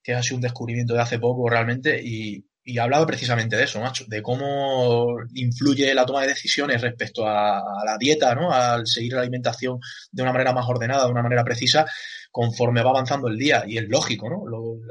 [0.00, 3.64] que ha sido un descubrimiento de hace poco realmente, y, y ha hablado precisamente de
[3.64, 8.52] eso, macho, de cómo influye la toma de decisiones respecto a, la dieta, ¿no?
[8.52, 11.84] Al seguir la alimentación de una manera más ordenada, de una manera precisa,
[12.30, 13.64] conforme va avanzando el día.
[13.66, 14.44] Y es lógico, ¿no?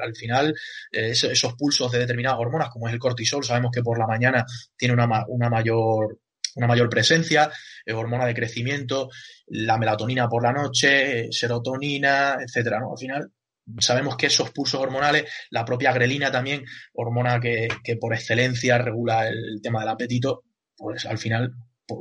[0.03, 0.53] al final,
[0.91, 4.45] eh, esos, pulsos de determinadas hormonas, como es el cortisol, sabemos que por la mañana
[4.75, 6.19] tiene una, una mayor
[6.53, 7.49] una mayor presencia,
[7.85, 9.09] eh, hormona de crecimiento,
[9.47, 12.91] la melatonina por la noche, serotonina, etcétera, ¿no?
[12.91, 13.31] Al final
[13.79, 19.59] sabemos que esos pulsos hormonales, la propia grelina también, hormona que, por excelencia regula el
[19.61, 20.43] tema del apetito,
[20.75, 21.53] pues al final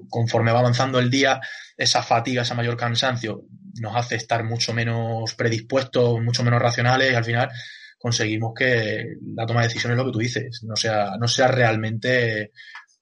[0.09, 1.41] conforme va avanzando el día,
[1.77, 3.45] esa fatiga, ese mayor cansancio
[3.81, 7.51] nos hace estar mucho menos predispuestos, mucho menos racionales y al final
[7.99, 9.05] conseguimos que
[9.35, 12.53] la toma de decisiones, lo que tú dices, no sea, no sea realmente,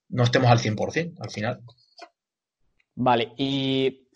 [0.08, 1.60] no estemos al 100% al final.
[2.94, 4.08] Vale, ¿y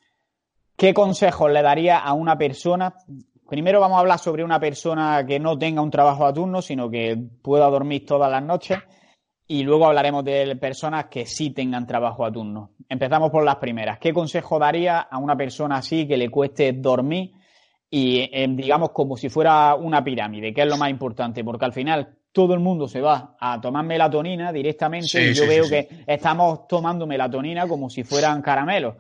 [0.77, 2.95] qué consejos le daría a una persona?
[3.53, 6.89] Primero vamos a hablar sobre una persona que no tenga un trabajo a turno, sino
[6.89, 8.79] que pueda dormir todas las noches.
[9.47, 12.71] Y luego hablaremos de personas que sí tengan trabajo a turno.
[12.89, 13.99] Empezamos por las primeras.
[13.99, 17.33] ¿Qué consejo daría a una persona así que le cueste dormir
[17.91, 21.45] y eh, digamos como si fuera una pirámide, que es lo más importante?
[21.45, 25.69] Porque al final todo el mundo se va a tomar melatonina directamente y yo veo
[25.69, 28.95] que estamos tomando melatonina como si fueran caramelos.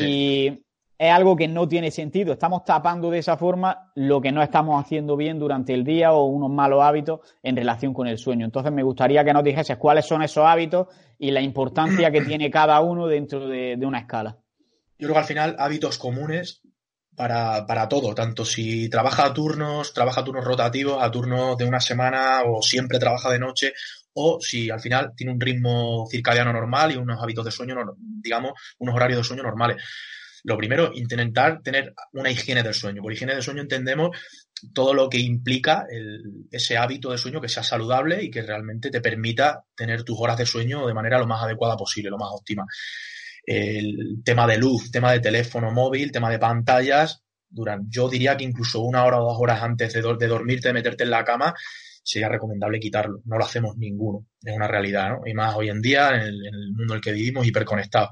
[0.00, 0.65] Y
[0.98, 2.32] es algo que no tiene sentido.
[2.32, 6.24] Estamos tapando de esa forma lo que no estamos haciendo bien durante el día o
[6.24, 8.46] unos malos hábitos en relación con el sueño.
[8.46, 12.50] Entonces me gustaría que nos dijeses cuáles son esos hábitos y la importancia que tiene
[12.50, 14.38] cada uno dentro de, una escala.
[14.98, 16.62] Yo creo que al final hábitos comunes
[17.14, 21.66] para, para, todo, tanto si trabaja a turnos, trabaja a turnos rotativos, a turnos de
[21.66, 23.72] una semana o siempre trabaja de noche,
[24.14, 28.52] o si al final tiene un ritmo circadiano normal y unos hábitos de sueño, digamos,
[28.78, 29.76] unos horarios de sueño normales
[30.46, 33.02] lo primero, intentar tener una higiene del sueño.
[33.02, 34.16] Por higiene del sueño entendemos
[34.72, 35.86] todo lo que implica
[36.52, 40.38] ese hábito de sueño que sea saludable y que realmente te permita tener tus horas
[40.38, 42.64] de sueño de manera lo más adecuada posible, lo más óptima.
[43.44, 48.44] El tema de luz, tema de teléfono móvil, tema de pantallas, durante, yo diría que
[48.44, 51.54] incluso una hora o dos horas antes de, dormirte, de meterte en la cama,
[52.04, 53.20] sería recomendable quitarlo.
[53.24, 55.26] No lo hacemos ninguno, es una realidad, ¿no?
[55.26, 58.10] Y más hoy en día, en el, en el mundo en el que vivimos, hiperconectados.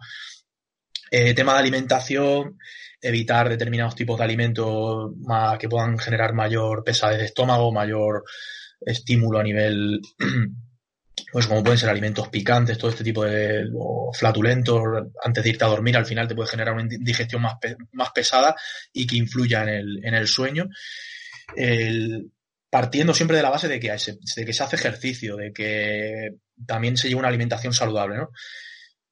[1.16, 2.58] Eh, tema de alimentación,
[3.00, 5.12] evitar determinados tipos de alimentos
[5.60, 8.24] que puedan generar mayor pesadez de estómago, mayor
[8.80, 10.00] estímulo a nivel,
[11.32, 13.64] pues como pueden ser alimentos picantes, todo este tipo de
[14.12, 14.82] flatulentos,
[15.22, 17.58] antes de irte a dormir, al final te puede generar una digestión más,
[17.92, 18.56] más pesada
[18.92, 20.68] y que influya en el, en el sueño.
[22.68, 26.30] partiendo siempre de la base de que, de que se hace ejercicio, de que
[26.66, 28.30] también se lleva una alimentación saludable, ¿no?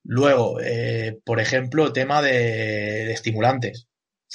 [0.05, 3.89] Luego, eh, por ejemplo, tema de, estimulantes.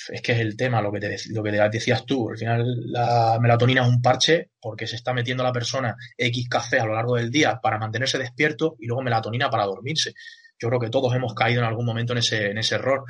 [0.10, 2.30] Es que es el tema, lo que, te, lo que te decías tú.
[2.30, 6.80] Al final, la melatonina es un parche porque se está metiendo la persona X café
[6.80, 10.14] a lo largo del día para mantenerse despierto y luego melatonina para dormirse.
[10.60, 13.06] Yo creo que todos hemos caído en algún momento en ese, en ese error.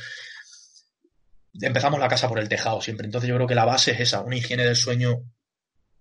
[1.60, 3.06] Empezamos la casa por el tejado siempre.
[3.06, 5.24] Entonces, yo creo que la base es esa, una higiene del sueño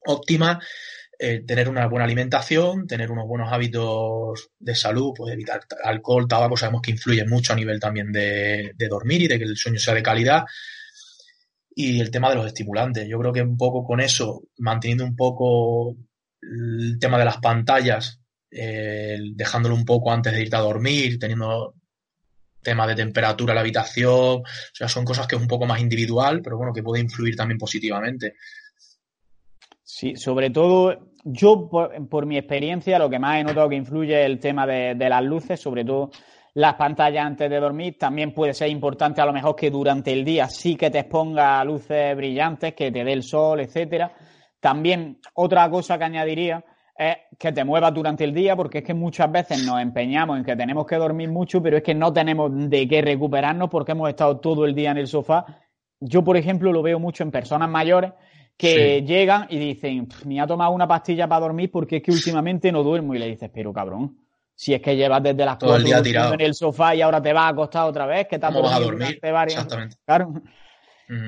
[0.07, 0.61] óptima
[1.19, 6.57] eh, tener una buena alimentación, tener unos buenos hábitos de salud, pues evitar alcohol, tabaco,
[6.57, 9.95] sabemos que influye mucho a nivel también de, dormir y de que el sueño sea
[9.95, 10.45] de calidad.
[11.75, 13.07] Y el tema de los estimulantes.
[13.09, 15.97] Yo creo que un poco con eso, manteniendo un poco
[16.41, 21.75] el tema de las pantallas, eh, dejándolo un poco antes de irte a dormir, teniendo
[22.62, 26.43] tema de temperatura la habitación, o sea, son cosas que es un poco más individual,
[26.43, 28.35] pero bueno, que puede influir también positivamente.
[29.85, 34.27] Sí, sobre todo, yo por, mi experiencia, lo que más he notado que influye es
[34.27, 36.11] el tema de, las luces, sobre todo
[36.55, 37.99] las pantallas antes de dormir.
[37.99, 41.64] También puede ser importante a lo mejor que durante el día sí que te exponga
[41.64, 44.12] luces brillantes, que te dé el sol, etcétera.
[44.61, 46.64] También otra cosa que añadiría
[46.97, 50.45] es que te muevas durante el día, porque es que muchas veces nos empeñamos en
[50.45, 54.09] que tenemos que dormir mucho, pero es que no tenemos de qué recuperarnos porque hemos
[54.09, 55.45] estado todo el día en el sofá.
[55.99, 58.12] Yo, por ejemplo, lo veo mucho en personas mayores
[58.57, 62.73] que llegan y dicen, me ha tomado una pastilla para dormir porque es que últimamente
[62.73, 63.15] no duermo.
[63.15, 64.17] Y le dices, pero cabrón,
[64.55, 67.49] si es que llevas desde las cuatro en el sofá y ahora te vas a
[67.49, 69.21] acostar otra vez, que te vas a dormir.
[69.23, 69.97] Exactamente.
[70.05, 70.33] Claro.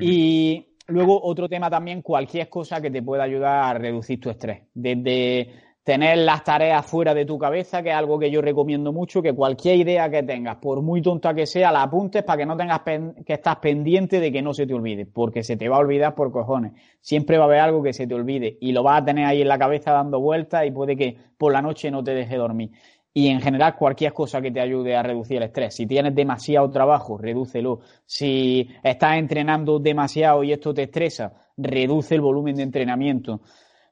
[0.01, 4.62] Y luego otro tema también, cualquier cosa que te pueda ayudar a reducir tu estrés.
[4.72, 9.22] Desde tener las tareas fuera de tu cabeza, que es algo que yo recomiendo mucho,
[9.22, 12.59] que cualquier idea que tengas, por muy tonta que sea, la apuntes para que no
[12.59, 12.82] tengas
[13.24, 16.14] que estás pendiente de que no se te olvide, porque se te va a olvidar
[16.14, 16.72] por cojones.
[17.01, 19.41] Siempre va a haber algo que se te olvide y lo vas a tener ahí
[19.41, 22.70] en la cabeza dando vueltas y puede que por la noche no te deje dormir.
[23.14, 25.74] Y en general cualquier cosa que te ayude a reducir el estrés.
[25.74, 27.80] Si tienes demasiado trabajo, redúcelo.
[28.05, 33.41] Si estás entrenando demasiado y esto te estresa, reduce el volumen de entrenamiento.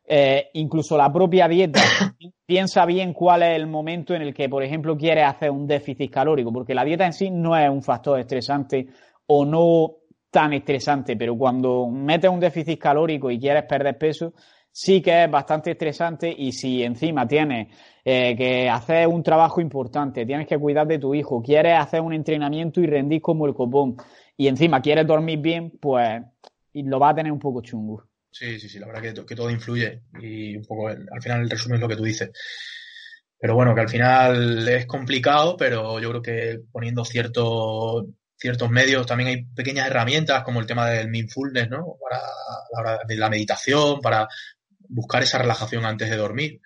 [0.09, 1.80] Eh, incluso la propia dieta,
[2.46, 6.12] piensa bien cuál es el momento en el que, por ejemplo, quieres hacer un déficit
[6.12, 8.86] calórico, porque la dieta en sí no es un factor estresante
[9.26, 9.94] o no
[10.30, 14.34] tan estresante, pero cuando metes un déficit calórico y quieres perder peso,
[14.70, 17.68] sí que es bastante estresante y si encima tienes
[18.04, 22.12] eh, que hacer un trabajo importante, tienes que cuidar de tu hijo, quieres hacer un
[22.12, 23.96] entrenamiento y rendir como el copón
[24.36, 26.22] y encima quieres dormir bien, pues
[26.74, 28.04] lo va a tener un poco chungo.
[28.39, 31.76] Sí, sí, sí, la verdad que, todo influye y un poco al final el resumen
[31.76, 32.30] es lo que tú dices.
[33.39, 38.05] Pero bueno, que al final es complicado, pero yo creo que poniendo ciertos
[38.37, 41.97] ciertos medios también hay pequeñas herramientas como el tema del mindfulness, ¿no?
[41.99, 42.20] Para
[42.72, 44.28] la hora de la meditación, para
[44.80, 46.61] buscar esa relajación antes de dormir.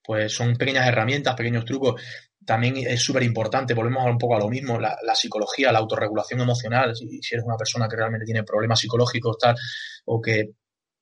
[0.00, 2.00] Pues son pequeñas herramientas, pequeños trucos.
[2.46, 6.94] También es súper importante, volvemos un poco a lo mismo, la, psicología, la autorregulación emocional.
[6.94, 9.56] Si, si, eres una persona que realmente tiene problemas psicológicos, tal,
[10.04, 10.50] o que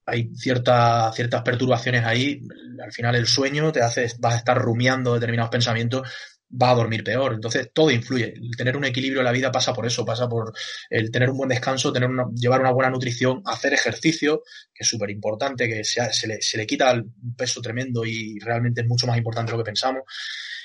[0.07, 2.41] hay cierta, ciertas perturbaciones ahí,
[2.83, 6.09] al final el sueño te hace, vas a estar rumiando determinados pensamientos,
[6.49, 7.35] vas a dormir peor.
[7.35, 8.33] Entonces, todo influye.
[8.35, 10.53] El tener un equilibrio en la vida pasa por eso, pasa por
[10.91, 14.43] el tener un buen descanso, tener una, llevar una buena nutrición, hacer ejercicio,
[14.73, 18.83] que es súper importante, que se, le, se le quita un peso tremendo y realmente
[18.83, 20.03] es mucho más importante de lo que pensamos.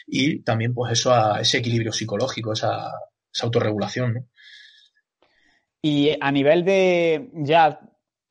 [0.06, 2.92] Y también, pues, eso, ese equilibrio psicológico, esa,
[3.34, 4.28] esa autorregulación, ¿no?
[5.84, 7.80] Y a nivel de ya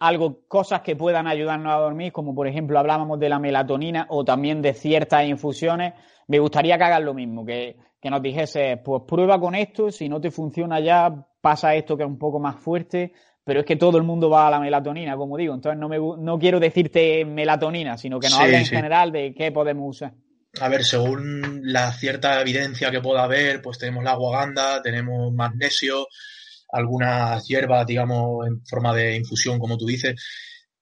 [0.00, 4.24] algo, cosas que puedan ayudarnos a dormir, como por ejemplo hablábamos de la melatonina o
[4.24, 5.92] también de ciertas infusiones,
[6.26, 10.18] me gustaría que hagas lo mismo, que, nos dijese, pues prueba con esto, si no
[10.18, 13.12] te funciona ya, pasa esto que es un poco más fuerte,
[13.44, 15.98] pero es que todo el mundo va a la melatonina, como digo, entonces no, me,
[15.98, 20.14] no quiero decirte melatonina, sino que nos hable en general de qué podemos usar.
[20.60, 26.06] A ver, según la cierta evidencia que pueda haber, pues tenemos la aguaganda, tenemos magnesio,
[26.72, 30.14] algunas hierbas, digamos, en forma de infusión, como tú dices.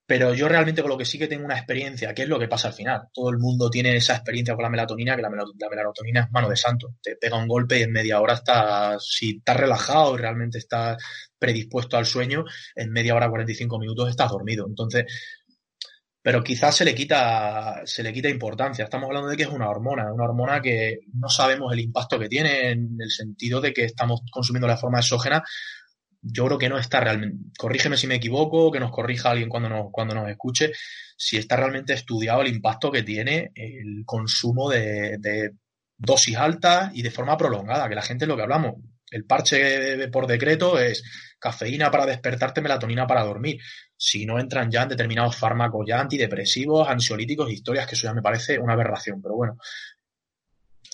[0.09, 2.49] Pero yo realmente con lo que sí que tengo una experiencia, que es lo que
[2.49, 3.09] pasa al final.
[3.13, 6.57] Todo el mundo tiene esa experiencia con la melatonina, que la, melatonina es mano de
[6.57, 6.95] santo.
[7.03, 10.97] Te pega un golpe y en media hora estás, si estás relajado y realmente estás
[11.39, 14.67] predispuesto al sueño, en media hora, 45 minutos estás dormido.
[14.67, 15.05] Entonces,
[16.23, 18.85] pero quizás se le quita, se le quita importancia.
[18.85, 22.29] Estamos hablando de que es una hormona, una hormona que no sabemos el impacto que
[22.29, 25.43] tiene en el sentido de que estamos consumiendo la forma exógena
[26.21, 29.69] yo creo que no está realmente, corrígeme si me equivoco, que nos corrija alguien cuando
[29.69, 30.73] nos, cuando escuche,
[31.17, 35.53] si está realmente estudiado el impacto que tiene el consumo de,
[35.97, 38.77] dosis altas y de forma prolongada, que la gente es lo que hablamos.
[39.11, 41.03] El parche por decreto es
[41.41, 43.59] cafeína para despertarte, melatonina para dormir.
[43.97, 48.23] Si no entran ya en determinados fármacos ya antidepresivos, ansiolíticos, historias, que eso ya me
[48.23, 49.21] parece una aberración.
[49.21, 49.57] Pero bueno,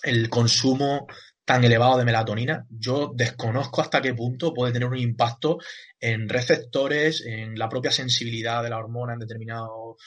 [0.01, 1.07] el consumo
[1.45, 5.59] tan elevado de melatonina, yo desconozco hasta qué punto puede tener un impacto
[5.99, 9.97] en receptores, en la propia sensibilidad de la hormona en determinados,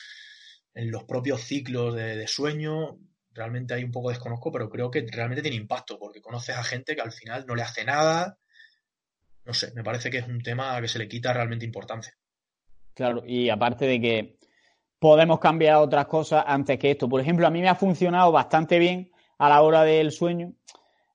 [0.74, 2.98] en los propios ciclos de, sueño.
[3.30, 6.96] Realmente hay un poco desconozco, pero creo que realmente tiene impacto, porque conoces a gente
[6.96, 8.36] que al final no le hace nada.
[9.44, 12.12] No sé, me parece que es un tema que se le quita realmente importancia.
[12.94, 14.38] Claro, y aparte de que
[14.98, 17.08] podemos cambiar otras cosas antes que esto.
[17.08, 20.52] Por ejemplo, a mí me ha funcionado bastante bien a la hora del sueño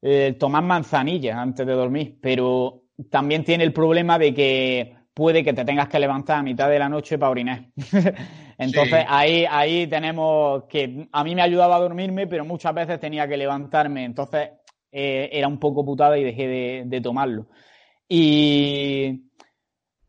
[0.06, 5.54] eh, tomar manzanilla antes de dormir, pero también tiene el problema de que puede que
[5.54, 7.68] te tengas que levantar a mitad de la noche para orinar.
[8.58, 13.30] Entonces ahí, ahí tenemos que a mí me ayudaba a dormirme, pero muchas veces tenía
[13.30, 14.04] que levantarme.
[14.04, 14.50] Entonces
[14.92, 17.48] eh, era un poco putada y dejé de, de, tomarlo.
[18.10, 19.30] Y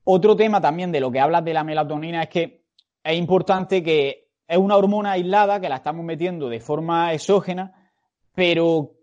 [0.03, 2.65] otro tema también de lo que hablas de la melatonina es que
[3.05, 7.93] es importante que es una hormona aislada que la estamos metiendo de forma exógena,
[8.35, 8.94] pero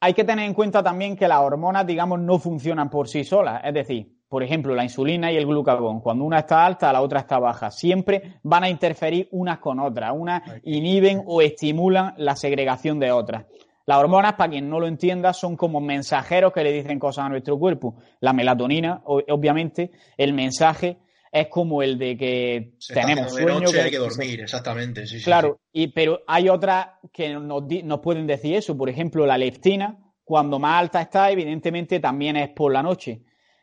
[0.00, 3.60] hay que tener en cuenta también que las hormonas, digamos, no funcionan por sí solas.
[3.64, 7.20] Es decir, por ejemplo, la insulina y el glucagón, cuando una está alta, la otra
[7.20, 7.70] está baja.
[7.70, 10.12] Siempre van a interferir unas con otras.
[10.16, 13.44] Unas inhiben o estimulan la segregación de otras.
[13.84, 17.28] Las hormonas, para quien no lo entienda, son como mensajeros que le dicen cosas a
[17.28, 17.96] nuestro cuerpo.
[18.20, 20.98] La melatonina, obviamente, el mensaje
[21.32, 23.70] es como el de que tenemos sueño.
[23.70, 25.04] que hay que dormir, exactamente.
[25.22, 28.76] claro, Y, pero hay otras que nos, nos pueden decir eso.
[28.76, 33.22] Por ejemplo, la leptina, cuando más alta está, evidentemente también es por la noche.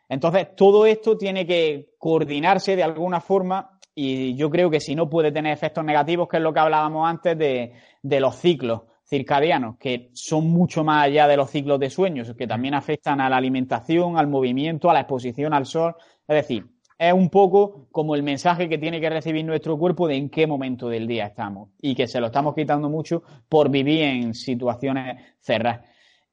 [0.10, 5.10] Entonces, todo esto tiene que coordinarse de alguna forma y yo creo que si no
[5.10, 9.78] puede tener efectos negativos, que es lo que hablábamos antes de, de los ciclos circadianos,
[9.78, 13.38] que son mucho más allá de los ciclos de sueños, que también afectan a la
[13.38, 15.96] alimentación, al movimiento, a la exposición al sol.
[16.28, 16.66] Es decir,
[16.98, 20.48] es un poco como el mensaje que tiene que recibir nuestro cuerpo de en qué
[20.48, 25.36] momento del día estamos y que se lo estamos quitando mucho por vivir en situaciones
[25.40, 25.86] cerradas.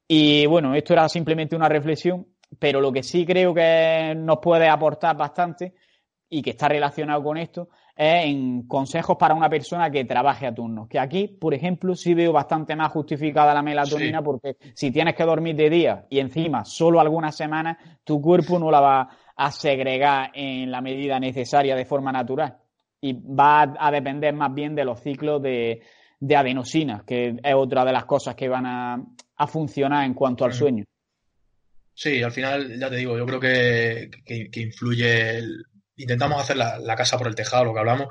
[0.09, 2.27] Y bueno, esto era simplemente una reflexión,
[2.59, 5.75] pero lo que sí creo que nos puede aportar bastante
[6.29, 10.55] y que está relacionado con esto es en consejos para una persona que trabaje a
[10.55, 10.89] turnos.
[10.89, 15.25] Que aquí, por ejemplo, sí veo bastante más justificada la melatonina porque si tienes que
[15.25, 20.31] dormir de día y encima solo algunas semanas, tu cuerpo no la va a segregar
[20.35, 22.57] en la medida necesaria de forma natural.
[23.01, 25.83] Y va a depender más bien de los ciclos de,
[26.21, 29.05] de adenosina, que es otra de las cosas que van a,
[29.47, 30.85] funcionar en cuanto al sueño.
[31.93, 34.11] Sí, al final, ya te digo, yo creo que,
[34.55, 35.43] influye.
[35.97, 38.09] intentamos hacer la, la, casa por el tejado, lo que hablamos,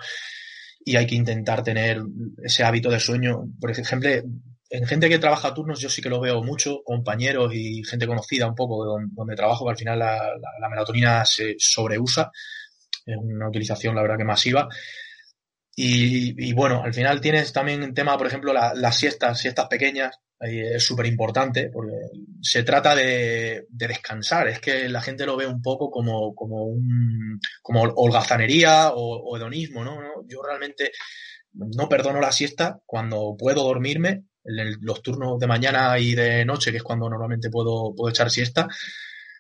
[0.86, 2.02] y hay que intentar tener
[2.44, 3.46] ese hábito de sueño.
[3.60, 4.10] Por ejemplo,
[4.74, 8.48] en gente que trabaja turnos yo sí que lo veo mucho, compañeros y gente conocida
[8.48, 12.32] un poco donde, trabajo, que al final la, melatonina se sobreusa,
[13.06, 14.68] es una utilización la verdad que masiva.
[15.76, 20.84] Y, bueno, al final tienes también un tema, por ejemplo, las siestas, siestas pequeñas, es
[20.84, 21.96] súper importante porque
[22.42, 24.48] se trata de, descansar.
[24.48, 29.84] Es que la gente lo ve un poco como, como, un, como holgazanería o, hedonismo,
[29.84, 30.00] ¿no?
[30.28, 30.92] Yo realmente
[31.54, 36.72] no perdono la siesta cuando puedo dormirme en los turnos de mañana y de noche,
[36.72, 38.68] que es cuando normalmente puedo, puedo echar siesta,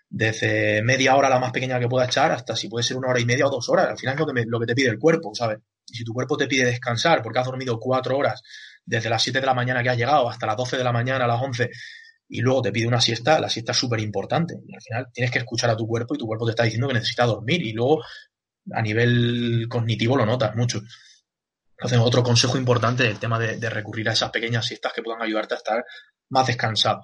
[0.09, 3.19] desde media hora la más pequeña que pueda echar hasta si puede ser una hora
[3.19, 3.87] y media o dos horas.
[3.87, 5.59] Al final es lo que, lo que te pide el cuerpo, ¿sabes?
[5.87, 8.41] Y si tu cuerpo te pide descansar porque has dormido cuatro horas
[8.85, 11.25] desde las siete de la mañana que has llegado hasta las doce de la mañana,
[11.25, 11.69] a las once,
[12.27, 14.55] y luego te pide una siesta, la siesta es súper importante.
[14.55, 16.95] Al final tienes que escuchar a tu cuerpo y tu cuerpo te está diciendo que
[16.95, 18.03] necesita dormir y luego
[18.71, 20.81] a nivel cognitivo lo notas mucho.
[21.83, 25.55] Entonces, otro consejo importante el tema de, recurrir a esas pequeñas siestas que puedan ayudarte
[25.55, 25.85] a estar
[26.29, 27.01] más descansado.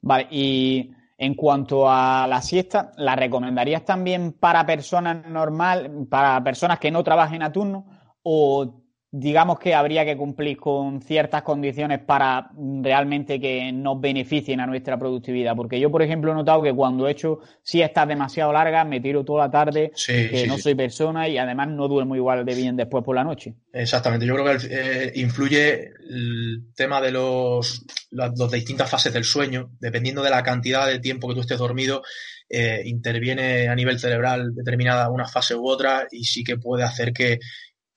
[0.00, 6.78] Vale, y en cuanto a la siesta, ¿la recomendarías también para personas normal, para personas
[6.78, 7.84] que no trabajen a turno?
[8.22, 8.79] ¿O
[9.12, 12.50] digamos que habría que cumplir con ciertas condiciones para
[12.80, 15.56] realmente que nos beneficien a nuestra productividad.
[15.56, 19.24] Porque yo, por ejemplo, he notado que cuando he hecho siestas demasiado largas, me tiro
[19.24, 23.02] toda la tarde, que no soy persona y además no duermo igual de bien después
[23.02, 23.54] por la noche.
[23.72, 29.70] Exactamente, yo creo que eh, influye el tema de los, las, distintas fases del sueño,
[29.80, 32.02] dependiendo de la cantidad de tiempo que tú estés dormido,
[32.48, 37.12] eh, interviene a nivel cerebral determinada una fase u otra y sí que puede hacer
[37.12, 37.38] que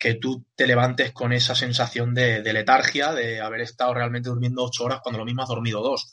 [0.04, 4.84] que tú te levantes con esa sensación de, letargia, de haber estado realmente durmiendo ocho
[4.84, 6.12] horas cuando lo mismo has dormido dos.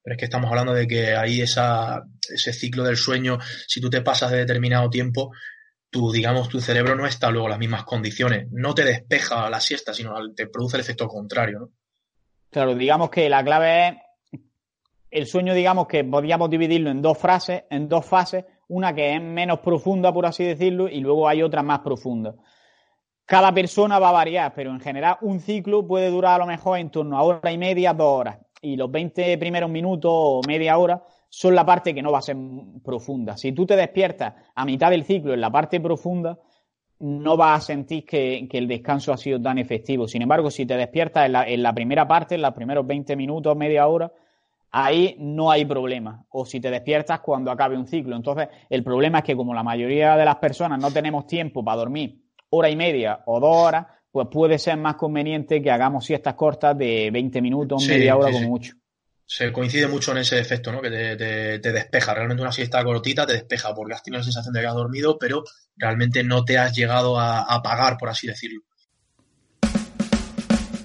[0.00, 4.02] Pero es que estamos hablando de que ahí ese ciclo del sueño, si tú te
[4.02, 5.32] pasas de determinado tiempo,
[5.90, 8.46] tu, digamos, tu cerebro no está luego en las mismas condiciones.
[8.52, 11.70] No te despeja la siesta, sino te produce el efecto contrario, ¿no?
[12.50, 13.88] Claro, digamos que la clave
[14.30, 14.40] es
[15.10, 19.20] el sueño, digamos que podríamos dividirlo en dos frases, en dos fases, una que es
[19.20, 22.36] menos profunda, por así decirlo, y luego hay otra más profunda.
[23.26, 26.78] Cada persona va a variar, pero en general un ciclo puede durar a lo mejor
[26.78, 28.38] en torno a hora y media, dos horas.
[28.60, 32.22] Y los 20 primeros minutos o media hora son la parte que no va a
[32.22, 32.36] ser
[32.84, 33.36] profunda.
[33.36, 36.38] Si tú te despiertas a mitad del ciclo en la parte profunda,
[37.00, 40.06] no vas a sentir que, el descanso ha sido tan efectivo.
[40.06, 43.16] Sin embargo, si te despiertas en la, en la primera parte, en los primeros 20
[43.16, 44.12] minutos, media hora,
[44.70, 46.24] ahí no hay problema.
[46.28, 48.16] O si te despiertas cuando acabe un ciclo.
[48.16, 51.78] Entonces, el problema es que como la mayoría de las personas no tenemos tiempo para
[51.78, 52.23] dormir
[52.54, 56.76] hora y media o dos horas, pues puede ser más conveniente que hagamos siestas cortas
[56.78, 58.74] de 20 minutos, media hora como mucho.
[59.26, 60.82] Se coincide mucho en ese efecto, ¿no?
[60.82, 62.14] Que te, despeja.
[62.14, 65.18] Realmente una siesta cortita te despeja porque has tenido la sensación de que has dormido,
[65.18, 65.44] pero
[65.76, 68.62] realmente no te has llegado a apagar, por así decirlo.